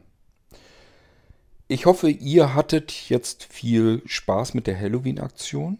Ich 1.68 1.86
hoffe, 1.86 2.10
ihr 2.10 2.54
hattet 2.54 3.08
jetzt 3.08 3.44
viel 3.44 4.02
Spaß 4.04 4.52
mit 4.52 4.66
der 4.66 4.78
Halloween-Aktion. 4.78 5.78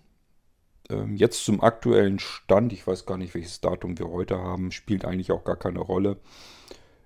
Ähm, 0.88 1.16
jetzt 1.16 1.44
zum 1.44 1.60
aktuellen 1.60 2.18
Stand, 2.18 2.72
ich 2.72 2.86
weiß 2.86 3.04
gar 3.04 3.18
nicht, 3.18 3.34
welches 3.34 3.60
Datum 3.60 3.98
wir 3.98 4.08
heute 4.08 4.38
haben, 4.38 4.72
spielt 4.72 5.04
eigentlich 5.04 5.32
auch 5.32 5.44
gar 5.44 5.58
keine 5.58 5.80
Rolle. 5.80 6.16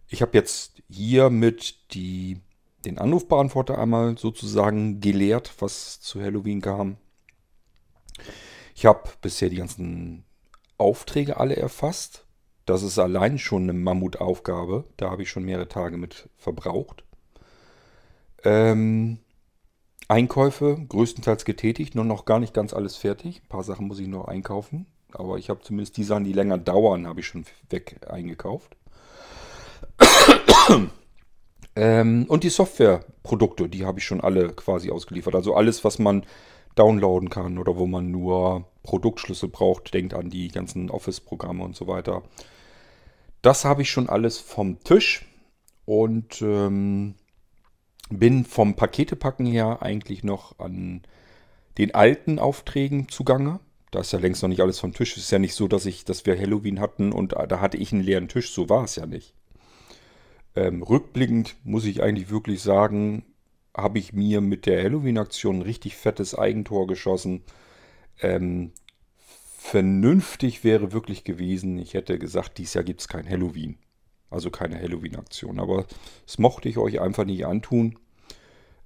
Ich 0.07 0.23
habe 0.23 0.39
jetzt 0.39 0.81
hier 0.89 1.31
mit 1.31 1.93
die, 1.95 2.39
den 2.85 2.99
Anrufbeantworter 2.99 3.77
einmal 3.77 4.17
sozusagen 4.17 5.01
geleert, 5.01 5.53
was 5.59 6.01
zu 6.01 6.23
Halloween 6.23 6.61
kam. 6.61 6.97
Ich 8.77 8.87
habe 8.87 9.11
bisher 9.21 9.51
die 9.51 9.57
ganzen 9.57 10.23
Aufträge 10.77 11.39
alle 11.39 11.57
erfasst. 11.57 12.28
Das 12.69 12.83
ist 12.83 12.99
allein 12.99 13.39
schon 13.39 13.63
eine 13.63 13.73
Mammutaufgabe. 13.73 14.85
Da 14.99 15.11
habe 15.11 15.23
ich 15.23 15.31
schon 15.31 15.43
mehrere 15.43 15.69
Tage 15.69 15.97
mit 15.97 16.29
verbraucht. 16.37 17.03
Ähm, 18.45 19.21
Einkäufe 20.07 20.79
größtenteils 20.87 21.47
getätigt, 21.47 21.95
nur 21.95 22.05
noch 22.05 22.27
gar 22.27 22.39
nicht 22.39 22.53
ganz 22.53 22.75
alles 22.75 22.97
fertig. 22.97 23.41
Ein 23.43 23.49
paar 23.49 23.63
Sachen 23.63 23.87
muss 23.87 24.01
ich 24.01 24.07
noch 24.07 24.29
einkaufen. 24.29 24.85
Aber 25.13 25.39
ich 25.39 25.49
habe 25.49 25.63
zumindest 25.63 25.97
die 25.97 26.05
Sachen, 26.05 26.25
die 26.25 26.35
länger 26.35 26.59
dauern, 26.59 27.07
habe 27.07 27.21
ich 27.21 27.27
schon 27.27 27.47
weg 27.71 28.01
eingekauft. 28.07 28.77
ähm, 31.75 32.27
und 32.29 32.45
die 32.45 32.51
Softwareprodukte, 32.51 33.71
die 33.71 33.87
habe 33.87 33.99
ich 33.99 34.05
schon 34.05 34.21
alle 34.21 34.53
quasi 34.53 34.91
ausgeliefert. 34.91 35.35
Also 35.35 35.55
alles, 35.55 35.85
was 35.85 35.99
man 35.99 36.27
downloaden 36.75 37.31
kann 37.31 37.57
oder 37.57 37.79
wo 37.79 37.87
man 37.87 38.11
nur 38.11 38.67
Produktschlüssel 38.83 39.49
braucht, 39.49 39.95
denkt 39.95 40.13
an 40.13 40.29
die 40.29 40.49
ganzen 40.49 40.91
Office-Programme 40.91 41.65
und 41.65 41.75
so 41.75 41.87
weiter. 41.87 42.25
Das 43.43 43.65
habe 43.65 43.83
ich 43.83 43.91
schon 43.91 44.09
alles 44.09 44.39
vom 44.39 44.83
Tisch 44.83 45.25
und 45.85 46.43
ähm, 46.43 47.15
bin 48.11 48.45
vom 48.45 48.75
Paketepacken 48.75 49.47
her 49.47 49.79
eigentlich 49.83 50.25
noch 50.25 50.59
an 50.59 51.03
den 51.79 51.95
alten 51.95 52.39
Aufträgen 52.39 53.09
zugange. 53.09 53.61
Da 53.91 54.01
ist 54.01 54.13
ja 54.13 54.19
längst 54.19 54.43
noch 54.43 54.49
nicht 54.49 54.61
alles 54.61 54.81
vom 54.81 54.93
Tisch. 54.93 55.17
Es 55.17 55.25
ist 55.25 55.31
ja 55.31 55.39
nicht 55.39 55.55
so, 55.55 55.69
dass 55.69 55.87
ich, 55.87 56.05
dass 56.05 56.27
wir 56.27 56.39
Halloween 56.39 56.81
hatten 56.81 57.13
und 57.13 57.33
da 57.33 57.61
hatte 57.61 57.77
ich 57.77 57.93
einen 57.93 58.03
leeren 58.03 58.29
Tisch. 58.29 58.53
So 58.53 58.69
war 58.69 58.85
es 58.85 58.97
ja 58.97 59.07
nicht. 59.07 59.35
Ähm, 60.57 60.83
rückblickend 60.83 61.57
muss 61.65 61.85
ich 61.85 62.03
eigentlich 62.03 62.31
wirklich 62.31 62.61
sagen, 62.63 63.25
habe 63.77 63.99
ich 63.99 64.13
mir 64.13 64.41
mit 64.41 64.67
der 64.67 64.83
Halloween-Aktion 64.83 65.59
ein 65.61 65.63
richtig 65.63 65.97
fettes 65.97 66.35
Eigentor 66.35 66.87
geschossen. 66.87 67.45
Ähm, 68.21 68.73
vernünftig 69.59 70.63
wäre 70.63 70.93
wirklich 70.93 71.25
gewesen, 71.25 71.79
ich 71.79 71.95
hätte 71.95 72.19
gesagt, 72.19 72.59
dieses 72.59 72.75
Jahr 72.75 72.85
gibt 72.85 73.01
es 73.01 73.09
kein 73.09 73.29
Halloween. 73.29 73.77
Also 74.31 74.51
keine 74.51 74.81
Halloween-Aktion. 74.81 75.59
Aber 75.59 75.85
das 76.25 76.39
mochte 76.39 76.69
ich 76.69 76.79
euch 76.79 77.01
einfach 77.01 77.25
nicht 77.25 77.45
antun. 77.45 77.99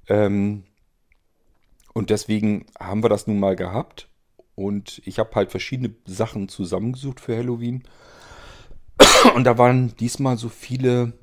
Ähm, 0.09 0.65
und 1.93 2.11
deswegen 2.11 2.67
haben 2.81 3.03
wir 3.05 3.11
das 3.11 3.27
nun 3.27 3.39
mal 3.39 3.55
gehabt. 3.55 4.09
Und 4.55 5.03
ich 5.05 5.19
habe 5.19 5.35
halt 5.35 5.51
verschiedene 5.51 5.95
Sachen 6.07 6.49
zusammengesucht 6.49 7.21
für 7.21 7.37
Halloween. 7.37 7.83
Und 9.35 9.45
da 9.45 9.59
waren 9.59 9.97
diesmal 9.97 10.37
so 10.37 10.49
viele 10.49 11.15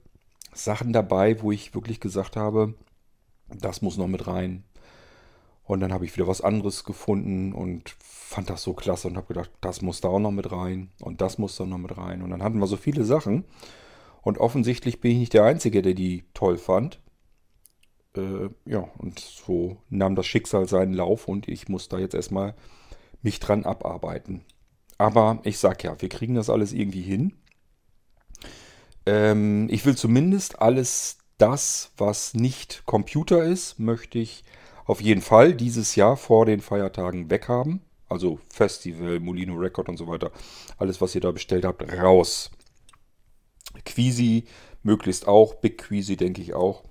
Sachen 0.53 0.93
dabei, 0.93 1.41
wo 1.41 1.51
ich 1.51 1.73
wirklich 1.73 1.99
gesagt 1.99 2.35
habe, 2.35 2.73
das 3.47 3.81
muss 3.81 3.97
noch 3.97 4.07
mit 4.07 4.27
rein. 4.27 4.63
Und 5.69 5.81
dann 5.81 5.93
habe 5.93 6.03
ich 6.03 6.15
wieder 6.15 6.27
was 6.27 6.41
anderes 6.41 6.83
gefunden 6.83 7.53
und 7.53 7.95
fand 7.99 8.49
das 8.49 8.63
so 8.63 8.73
klasse 8.73 9.07
und 9.07 9.17
habe 9.17 9.27
gedacht, 9.27 9.51
das 9.61 9.83
muss 9.83 10.01
da 10.01 10.07
auch 10.07 10.17
noch 10.17 10.31
mit 10.31 10.51
rein 10.51 10.89
und 10.99 11.21
das 11.21 11.37
muss 11.37 11.57
da 11.57 11.65
noch 11.67 11.77
mit 11.77 11.95
rein. 11.95 12.23
Und 12.23 12.31
dann 12.31 12.41
hatten 12.41 12.57
wir 12.57 12.65
so 12.65 12.75
viele 12.75 13.05
Sachen. 13.05 13.45
Und 14.23 14.39
offensichtlich 14.39 14.99
bin 14.99 15.11
ich 15.11 15.17
nicht 15.19 15.33
der 15.35 15.43
Einzige, 15.43 15.83
der 15.83 15.93
die 15.93 16.23
toll 16.33 16.57
fand. 16.57 16.99
Äh, 18.17 18.49
ja, 18.65 18.89
und 18.97 19.19
so 19.19 19.77
nahm 19.91 20.15
das 20.15 20.25
Schicksal 20.25 20.67
seinen 20.67 20.95
Lauf 20.95 21.27
und 21.27 21.47
ich 21.47 21.69
muss 21.69 21.87
da 21.87 21.99
jetzt 21.99 22.15
erstmal 22.15 22.55
mich 23.21 23.39
dran 23.39 23.63
abarbeiten. 23.63 24.41
Aber 24.97 25.39
ich 25.43 25.59
sag 25.59 25.83
ja, 25.83 26.01
wir 26.01 26.09
kriegen 26.09 26.33
das 26.33 26.49
alles 26.49 26.73
irgendwie 26.73 27.03
hin. 27.03 27.33
Ähm, 29.05 29.67
ich 29.69 29.85
will 29.85 29.95
zumindest 29.95 30.63
alles 30.63 31.19
das, 31.37 31.91
was 31.95 32.33
nicht 32.33 32.81
Computer 32.87 33.43
ist, 33.43 33.77
möchte 33.77 34.17
ich 34.17 34.43
auf 34.89 35.01
jeden 35.01 35.21
Fall 35.21 35.53
dieses 35.53 35.95
Jahr 35.95 36.17
vor 36.17 36.47
den 36.47 36.61
Feiertagen 36.61 37.29
weghaben. 37.29 37.81
Also 38.07 38.39
Festival, 38.51 39.19
Molino 39.19 39.53
Record 39.53 39.87
und 39.87 39.97
so 39.97 40.07
weiter. 40.07 40.31
Alles, 40.79 40.99
was 40.99 41.13
ihr 41.13 41.21
da 41.21 41.29
bestellt 41.29 41.63
habt, 41.63 41.83
raus. 41.93 42.49
Queasy 43.85 44.45
möglichst 44.81 45.27
auch. 45.27 45.53
Big 45.53 45.77
Queasy 45.77 46.17
denke 46.17 46.41
ich 46.41 46.55
auch. 46.55 46.83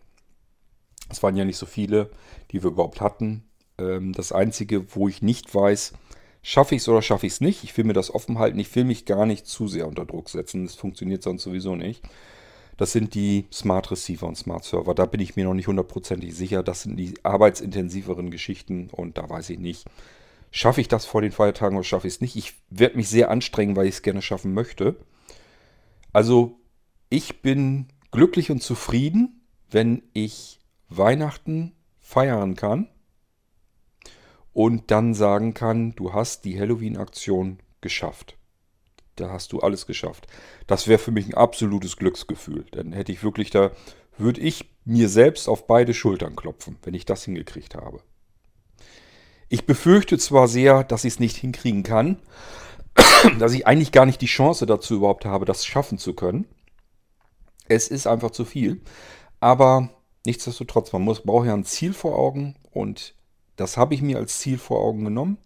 Es 1.08 1.24
waren 1.24 1.34
ja 1.34 1.44
nicht 1.44 1.56
so 1.56 1.66
viele, 1.66 2.10
die 2.52 2.62
wir 2.62 2.70
überhaupt 2.70 3.00
hatten. 3.00 3.42
Ähm, 3.78 4.12
das 4.12 4.30
Einzige, 4.30 4.94
wo 4.94 5.08
ich 5.08 5.20
nicht 5.20 5.52
weiß, 5.52 5.94
schaffe 6.40 6.76
ich 6.76 6.82
es 6.82 6.88
oder 6.88 7.02
schaffe 7.02 7.26
ich 7.26 7.32
es 7.32 7.40
nicht. 7.40 7.64
Ich 7.64 7.76
will 7.76 7.84
mir 7.84 7.94
das 7.94 8.14
offen 8.14 8.38
halten. 8.38 8.60
Ich 8.60 8.72
will 8.76 8.84
mich 8.84 9.06
gar 9.06 9.26
nicht 9.26 9.44
zu 9.48 9.66
sehr 9.66 9.88
unter 9.88 10.06
Druck 10.06 10.28
setzen. 10.28 10.66
Das 10.66 10.76
funktioniert 10.76 11.24
sonst 11.24 11.42
sowieso 11.42 11.74
nicht. 11.74 12.04
Das 12.78 12.92
sind 12.92 13.14
die 13.14 13.46
Smart 13.52 13.90
Receiver 13.90 14.26
und 14.26 14.38
Smart 14.38 14.64
Server. 14.64 14.94
Da 14.94 15.04
bin 15.04 15.20
ich 15.20 15.34
mir 15.34 15.44
noch 15.44 15.52
nicht 15.52 15.66
hundertprozentig 15.66 16.34
sicher. 16.34 16.62
Das 16.62 16.82
sind 16.82 16.96
die 16.96 17.12
arbeitsintensiveren 17.24 18.30
Geschichten 18.30 18.88
und 18.90 19.18
da 19.18 19.28
weiß 19.28 19.50
ich 19.50 19.58
nicht. 19.58 19.84
Schaffe 20.52 20.80
ich 20.80 20.88
das 20.88 21.04
vor 21.04 21.20
den 21.20 21.32
Feiertagen 21.32 21.76
oder 21.76 21.84
schaffe 21.84 22.06
ich 22.06 22.14
es 22.14 22.20
nicht? 22.20 22.36
Ich 22.36 22.54
werde 22.70 22.96
mich 22.96 23.08
sehr 23.08 23.30
anstrengen, 23.30 23.74
weil 23.74 23.88
ich 23.88 23.96
es 23.96 24.02
gerne 24.02 24.22
schaffen 24.22 24.54
möchte. 24.54 24.96
Also 26.12 26.60
ich 27.10 27.42
bin 27.42 27.88
glücklich 28.12 28.50
und 28.52 28.62
zufrieden, 28.62 29.40
wenn 29.70 30.04
ich 30.12 30.60
Weihnachten 30.88 31.72
feiern 31.98 32.54
kann 32.54 32.88
und 34.52 34.92
dann 34.92 35.14
sagen 35.14 35.52
kann, 35.52 35.96
du 35.96 36.12
hast 36.12 36.44
die 36.44 36.58
Halloween-Aktion 36.58 37.58
geschafft 37.80 38.37
da 39.20 39.30
hast 39.30 39.52
du 39.52 39.60
alles 39.60 39.86
geschafft. 39.86 40.26
Das 40.66 40.88
wäre 40.88 40.98
für 40.98 41.10
mich 41.10 41.26
ein 41.26 41.34
absolutes 41.34 41.96
Glücksgefühl. 41.96 42.64
Dann 42.72 42.92
hätte 42.92 43.12
ich 43.12 43.22
wirklich 43.22 43.50
da, 43.50 43.72
würde 44.16 44.40
ich 44.40 44.70
mir 44.84 45.08
selbst 45.08 45.48
auf 45.48 45.66
beide 45.66 45.94
Schultern 45.94 46.36
klopfen, 46.36 46.76
wenn 46.82 46.94
ich 46.94 47.04
das 47.04 47.24
hingekriegt 47.24 47.74
habe. 47.74 48.00
Ich 49.48 49.64
befürchte 49.64 50.18
zwar 50.18 50.48
sehr, 50.48 50.84
dass 50.84 51.04
ich 51.04 51.14
es 51.14 51.20
nicht 51.20 51.36
hinkriegen 51.36 51.82
kann, 51.82 52.18
dass 53.38 53.52
ich 53.52 53.66
eigentlich 53.66 53.92
gar 53.92 54.06
nicht 54.06 54.20
die 54.20 54.26
Chance 54.26 54.66
dazu 54.66 54.96
überhaupt 54.96 55.24
habe, 55.24 55.44
das 55.44 55.64
schaffen 55.64 55.98
zu 55.98 56.14
können. 56.14 56.46
Es 57.68 57.88
ist 57.88 58.06
einfach 58.06 58.30
zu 58.30 58.44
viel. 58.44 58.80
Aber 59.40 59.90
nichtsdestotrotz, 60.26 60.92
man 60.92 61.02
muss, 61.02 61.22
braucht 61.22 61.46
ja 61.46 61.54
ein 61.54 61.64
Ziel 61.64 61.92
vor 61.92 62.16
Augen 62.16 62.56
und 62.70 63.14
das 63.56 63.76
habe 63.76 63.94
ich 63.94 64.02
mir 64.02 64.18
als 64.18 64.38
Ziel 64.38 64.58
vor 64.58 64.80
Augen 64.80 65.04
genommen. 65.04 65.38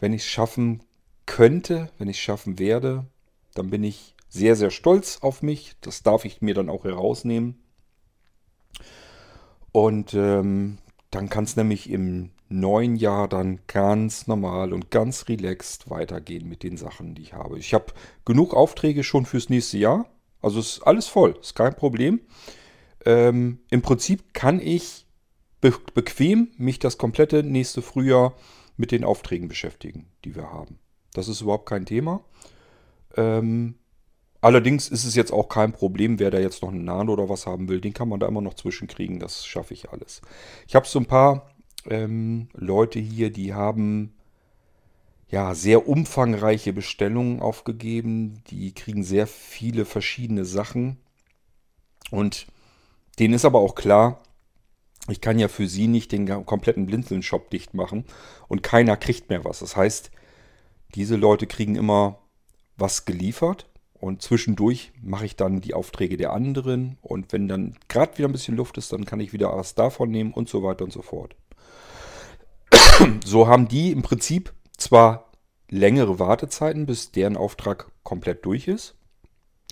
Wenn 0.00 0.12
ich 0.12 0.22
es 0.22 0.28
schaffen 0.28 0.82
könnte, 1.26 1.90
wenn 1.98 2.08
ich 2.08 2.16
es 2.16 2.22
schaffen 2.22 2.58
werde, 2.58 3.06
dann 3.54 3.70
bin 3.70 3.84
ich 3.84 4.14
sehr, 4.28 4.56
sehr 4.56 4.70
stolz 4.70 5.18
auf 5.20 5.42
mich. 5.42 5.74
Das 5.80 6.02
darf 6.02 6.24
ich 6.24 6.40
mir 6.40 6.54
dann 6.54 6.70
auch 6.70 6.84
herausnehmen. 6.84 7.62
Und 9.72 10.14
ähm, 10.14 10.78
dann 11.10 11.28
kann 11.28 11.44
es 11.44 11.56
nämlich 11.56 11.90
im 11.90 12.30
neuen 12.48 12.96
Jahr 12.96 13.28
dann 13.28 13.60
ganz 13.66 14.26
normal 14.26 14.72
und 14.72 14.90
ganz 14.90 15.28
relaxed 15.28 15.90
weitergehen 15.90 16.48
mit 16.48 16.62
den 16.62 16.76
Sachen, 16.76 17.14
die 17.14 17.22
ich 17.22 17.32
habe. 17.32 17.58
Ich 17.58 17.74
habe 17.74 17.86
genug 18.24 18.54
Aufträge 18.54 19.04
schon 19.04 19.26
fürs 19.26 19.48
nächste 19.48 19.78
Jahr. 19.78 20.06
Also 20.40 20.60
ist 20.60 20.80
alles 20.82 21.06
voll, 21.06 21.36
ist 21.40 21.54
kein 21.54 21.74
Problem. 21.74 22.20
Ähm, 23.04 23.60
Im 23.70 23.82
Prinzip 23.82 24.34
kann 24.34 24.60
ich 24.60 25.06
be 25.60 25.72
bequem 25.94 26.48
mich 26.56 26.78
das 26.78 26.98
komplette 26.98 27.42
nächste 27.42 27.82
Frühjahr 27.82 28.34
mit 28.76 28.90
den 28.90 29.04
Aufträgen 29.04 29.48
beschäftigen, 29.48 30.06
die 30.24 30.34
wir 30.34 30.50
haben. 30.50 30.78
Das 31.12 31.28
ist 31.28 31.40
überhaupt 31.40 31.66
kein 31.66 31.86
Thema. 31.86 32.22
Ähm, 33.16 33.74
allerdings 34.40 34.88
ist 34.88 35.04
es 35.04 35.14
jetzt 35.14 35.32
auch 35.32 35.48
kein 35.48 35.72
Problem, 35.72 36.18
wer 36.18 36.30
da 36.30 36.38
jetzt 36.38 36.62
noch 36.62 36.70
einen 36.70 36.84
Nano 36.84 37.12
oder 37.12 37.28
was 37.28 37.46
haben 37.46 37.68
will, 37.68 37.80
den 37.80 37.92
kann 37.92 38.08
man 38.08 38.20
da 38.20 38.28
immer 38.28 38.40
noch 38.40 38.54
zwischenkriegen. 38.54 39.18
Das 39.18 39.46
schaffe 39.46 39.74
ich 39.74 39.90
alles. 39.90 40.22
Ich 40.66 40.74
habe 40.74 40.86
so 40.86 40.98
ein 40.98 41.06
paar 41.06 41.50
ähm, 41.88 42.48
Leute 42.54 42.98
hier, 42.98 43.30
die 43.30 43.54
haben 43.54 44.14
ja 45.28 45.54
sehr 45.54 45.88
umfangreiche 45.88 46.72
Bestellungen 46.72 47.40
aufgegeben. 47.40 48.42
Die 48.48 48.72
kriegen 48.72 49.02
sehr 49.02 49.26
viele 49.26 49.84
verschiedene 49.84 50.44
Sachen. 50.44 50.98
Und 52.10 52.46
denen 53.18 53.34
ist 53.34 53.44
aber 53.44 53.60
auch 53.60 53.74
klar, 53.74 54.22
ich 55.08 55.20
kann 55.20 55.38
ja 55.38 55.48
für 55.48 55.66
sie 55.66 55.88
nicht 55.88 56.12
den 56.12 56.26
kompletten 56.46 56.86
Blinzeln-Shop 56.86 57.50
dicht 57.50 57.74
machen 57.74 58.04
und 58.46 58.62
keiner 58.62 58.96
kriegt 58.96 59.30
mehr 59.30 59.44
was. 59.44 59.58
Das 59.58 59.74
heißt, 59.74 60.10
diese 60.94 61.16
Leute 61.16 61.46
kriegen 61.46 61.76
immer 61.76 62.18
was 62.76 63.04
geliefert 63.04 63.68
und 63.94 64.22
zwischendurch 64.22 64.92
mache 65.00 65.26
ich 65.26 65.36
dann 65.36 65.60
die 65.60 65.74
Aufträge 65.74 66.16
der 66.16 66.32
anderen 66.32 66.98
und 67.02 67.32
wenn 67.32 67.48
dann 67.48 67.76
gerade 67.88 68.18
wieder 68.18 68.28
ein 68.28 68.32
bisschen 68.32 68.56
Luft 68.56 68.78
ist, 68.78 68.92
dann 68.92 69.04
kann 69.04 69.20
ich 69.20 69.32
wieder 69.32 69.56
was 69.56 69.74
davon 69.74 70.10
nehmen 70.10 70.32
und 70.32 70.48
so 70.48 70.62
weiter 70.62 70.84
und 70.84 70.92
so 70.92 71.02
fort. 71.02 71.36
So 73.24 73.48
haben 73.48 73.68
die 73.68 73.90
im 73.90 74.02
Prinzip 74.02 74.52
zwar 74.76 75.30
längere 75.68 76.18
Wartezeiten, 76.18 76.86
bis 76.86 77.12
deren 77.12 77.36
Auftrag 77.36 77.90
komplett 78.02 78.44
durch 78.44 78.68
ist. 78.68 78.94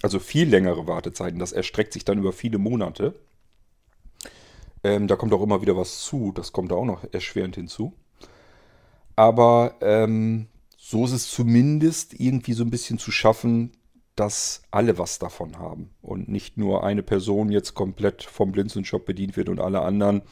Also 0.02 0.18
viel 0.18 0.48
längere 0.48 0.86
Wartezeiten. 0.86 1.38
Das 1.38 1.52
erstreckt 1.52 1.92
sich 1.92 2.04
dann 2.04 2.18
über 2.18 2.32
viele 2.32 2.58
Monate. 2.58 3.14
Ähm, 4.82 5.08
da 5.08 5.16
kommt 5.16 5.34
auch 5.34 5.42
immer 5.42 5.60
wieder 5.60 5.76
was 5.76 6.00
zu. 6.00 6.32
Das 6.32 6.52
kommt 6.52 6.72
auch 6.72 6.86
noch 6.86 7.04
erschwerend 7.12 7.56
hinzu. 7.56 7.92
Aber 9.14 9.74
ähm, 9.82 10.46
so 10.90 11.04
ist 11.04 11.12
es 11.12 11.30
zumindest 11.30 12.18
irgendwie 12.18 12.52
so 12.52 12.64
ein 12.64 12.70
bisschen 12.70 12.98
zu 12.98 13.12
schaffen, 13.12 13.70
dass 14.16 14.62
alle 14.72 14.98
was 14.98 15.20
davon 15.20 15.56
haben 15.56 15.90
und 16.02 16.28
nicht 16.28 16.56
nur 16.56 16.82
eine 16.82 17.04
Person 17.04 17.52
jetzt 17.52 17.74
komplett 17.74 18.24
vom 18.24 18.50
Blinzeln-Shop 18.50 19.06
bedient 19.06 19.36
wird 19.36 19.48
und 19.48 19.60
alle 19.60 19.82
anderen 19.82 20.22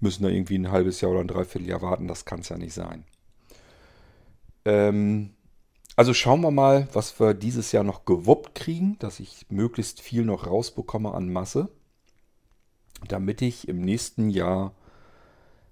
müssen 0.00 0.22
da 0.22 0.30
irgendwie 0.30 0.56
ein 0.56 0.70
halbes 0.70 1.02
Jahr 1.02 1.10
oder 1.10 1.20
ein 1.20 1.28
Dreivierteljahr 1.28 1.82
warten. 1.82 2.08
Das 2.08 2.24
kann 2.24 2.40
es 2.40 2.48
ja 2.48 2.56
nicht 2.56 2.72
sein. 2.72 3.04
Ähm, 4.64 5.34
also 5.96 6.14
schauen 6.14 6.40
wir 6.40 6.50
mal, 6.50 6.88
was 6.94 7.20
wir 7.20 7.34
dieses 7.34 7.72
Jahr 7.72 7.84
noch 7.84 8.06
gewuppt 8.06 8.54
kriegen, 8.54 8.98
dass 8.98 9.20
ich 9.20 9.44
möglichst 9.50 10.00
viel 10.00 10.24
noch 10.24 10.46
rausbekomme 10.46 11.12
an 11.12 11.30
Masse, 11.30 11.68
damit 13.06 13.42
ich 13.42 13.68
im 13.68 13.82
nächsten 13.82 14.30
Jahr 14.30 14.72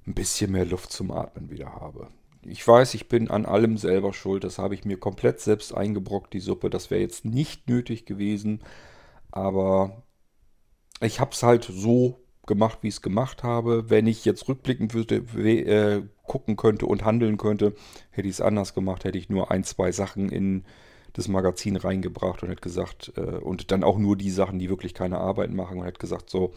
ein 0.07 0.13
bisschen 0.13 0.53
mehr 0.53 0.67
Luft 0.67 0.93
zum 0.93 1.13
Atmen 1.13 1.49
wieder 1.49 1.73
habe. 1.73 2.09
Ich 2.47 2.67
weiß, 2.67 2.95
ich 2.95 3.09
bin 3.09 3.31
an 3.31 3.47
allem 3.47 3.77
selber 3.77 4.13
schuld. 4.13 4.45
Das 4.45 4.59
habe 4.59 4.75
ich 4.75 4.85
mir 4.85 4.99
komplett 4.99 5.41
selbst 5.41 5.75
eingebrockt, 5.75 6.33
die 6.33 6.41
Suppe. 6.41 6.71
Das 6.71 6.91
wäre 6.91 7.01
jetzt 7.01 7.25
nicht 7.25 7.69
nötig 7.69 8.07
gewesen. 8.07 8.61
Aber 9.31 10.03
ich 11.01 11.21
habe 11.21 11.33
es 11.33 11.43
halt 11.43 11.65
so 11.65 12.21
gemacht, 12.47 12.79
wie 12.83 12.89
ich 12.89 12.95
es 12.95 13.03
gemacht 13.03 13.43
habe. 13.43 13.91
Wenn 13.91 14.07
ich 14.07 14.25
jetzt 14.25 14.49
rückblickend 14.49 14.95
würde, 14.95 15.17
äh, 15.17 16.03
gucken 16.25 16.57
könnte 16.57 16.87
und 16.87 17.05
handeln 17.05 17.37
könnte, 17.37 17.75
hätte 18.11 18.29
ich 18.29 18.35
es 18.35 18.41
anders 18.41 18.75
gemacht. 18.75 19.05
Hätte 19.05 19.19
ich 19.19 19.29
nur 19.29 19.51
ein, 19.51 19.65
zwei 19.65 19.93
Sachen 19.93 20.29
in 20.29 20.65
das 21.15 21.29
Magazin 21.29 21.77
reingebracht 21.77 22.43
und 22.43 22.51
hätte 22.51 22.61
gesagt, 22.61 23.13
äh, 23.17 23.21
und 23.21 23.71
dann 23.71 23.85
auch 23.85 23.99
nur 23.99 24.17
die 24.17 24.31
Sachen, 24.31 24.59
die 24.59 24.69
wirklich 24.69 24.95
keine 24.95 25.19
Arbeit 25.19 25.53
machen 25.53 25.79
und 25.79 25.85
hätte 25.85 26.01
gesagt, 26.01 26.29
so, 26.29 26.53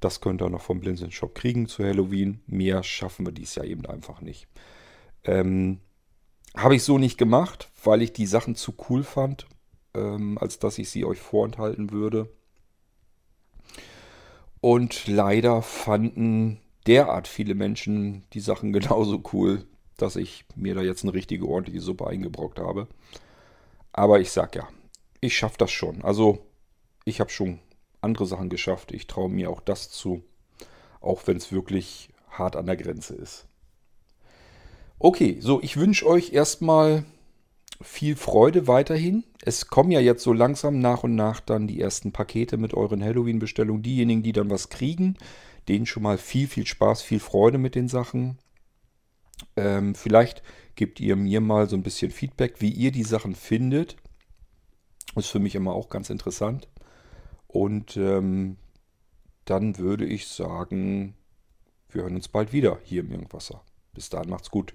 das 0.00 0.20
könnt 0.20 0.42
ihr 0.42 0.50
noch 0.50 0.60
vom 0.60 0.80
Blinzeln 0.80 1.10
Shop 1.10 1.34
kriegen 1.34 1.66
zu 1.66 1.84
Halloween. 1.84 2.40
Mehr 2.46 2.82
schaffen 2.82 3.26
wir 3.26 3.32
dies 3.32 3.54
Jahr 3.54 3.66
eben 3.66 3.86
einfach 3.86 4.20
nicht. 4.20 4.46
Ähm, 5.26 5.80
Habe 6.56 6.76
ich 6.76 6.84
so 6.84 6.96
nicht 6.98 7.18
gemacht, 7.18 7.70
weil 7.84 8.00
ich 8.00 8.12
die 8.12 8.26
Sachen 8.26 8.54
zu 8.54 8.74
cool 8.88 9.02
fand, 9.02 9.46
ähm, 9.94 10.38
als 10.38 10.58
dass 10.58 10.78
ich 10.78 10.88
sie 10.88 11.04
euch 11.04 11.20
vorenthalten 11.20 11.90
würde. 11.90 12.30
Und 14.60 15.06
leider 15.06 15.60
fanden 15.62 16.60
derart 16.86 17.28
viele 17.28 17.54
Menschen 17.54 18.24
die 18.32 18.40
Sachen 18.40 18.72
genauso 18.72 19.22
cool, 19.32 19.66
dass 19.96 20.16
ich 20.16 20.44
mir 20.54 20.74
da 20.74 20.82
jetzt 20.82 21.02
eine 21.02 21.14
richtige 21.14 21.46
ordentliche 21.46 21.80
Suppe 21.80 22.06
eingebrockt 22.06 22.58
habe. 22.58 22.86
Aber 23.92 24.20
ich 24.20 24.30
sag 24.30 24.54
ja, 24.54 24.68
ich 25.20 25.36
schaffe 25.36 25.58
das 25.58 25.72
schon. 25.72 26.02
Also 26.02 26.38
ich 27.04 27.20
habe 27.20 27.30
schon 27.30 27.58
andere 28.00 28.26
Sachen 28.26 28.48
geschafft. 28.50 28.92
Ich 28.92 29.06
traue 29.06 29.30
mir 29.30 29.50
auch 29.50 29.60
das 29.60 29.90
zu, 29.90 30.22
auch 31.00 31.26
wenn 31.26 31.36
es 31.36 31.52
wirklich 31.52 32.10
hart 32.30 32.56
an 32.56 32.66
der 32.66 32.76
Grenze 32.76 33.14
ist. 33.14 33.46
Okay, 34.98 35.38
so 35.40 35.60
ich 35.62 35.76
wünsche 35.76 36.06
euch 36.06 36.32
erstmal 36.32 37.04
viel 37.82 38.16
Freude 38.16 38.66
weiterhin. 38.66 39.24
Es 39.42 39.66
kommen 39.66 39.90
ja 39.90 40.00
jetzt 40.00 40.22
so 40.22 40.32
langsam 40.32 40.80
nach 40.80 41.04
und 41.04 41.14
nach 41.14 41.40
dann 41.40 41.66
die 41.66 41.80
ersten 41.80 42.12
Pakete 42.12 42.56
mit 42.56 42.72
euren 42.72 43.04
Halloween-Bestellungen. 43.04 43.82
Diejenigen, 43.82 44.22
die 44.22 44.32
dann 44.32 44.48
was 44.48 44.70
kriegen, 44.70 45.18
denen 45.68 45.84
schon 45.84 46.02
mal 46.02 46.16
viel, 46.16 46.48
viel 46.48 46.66
Spaß, 46.66 47.02
viel 47.02 47.20
Freude 47.20 47.58
mit 47.58 47.74
den 47.74 47.88
Sachen. 47.88 48.38
Ähm, 49.56 49.94
vielleicht 49.94 50.42
gebt 50.76 50.98
ihr 51.00 51.16
mir 51.16 51.42
mal 51.42 51.68
so 51.68 51.76
ein 51.76 51.82
bisschen 51.82 52.10
Feedback, 52.10 52.60
wie 52.60 52.70
ihr 52.70 52.90
die 52.90 53.04
Sachen 53.04 53.34
findet. 53.34 53.96
Ist 55.14 55.28
für 55.28 55.38
mich 55.38 55.54
immer 55.54 55.74
auch 55.74 55.90
ganz 55.90 56.08
interessant. 56.08 56.68
Und 57.46 57.98
ähm, 57.98 58.56
dann 59.44 59.78
würde 59.78 60.06
ich 60.06 60.26
sagen, 60.26 61.14
wir 61.90 62.02
hören 62.02 62.16
uns 62.16 62.28
bald 62.28 62.54
wieder 62.54 62.78
hier 62.82 63.02
im 63.02 63.10
Irgendwasser. 63.10 63.62
Bis 63.92 64.08
dahin 64.08 64.30
macht's 64.30 64.50
gut. 64.50 64.74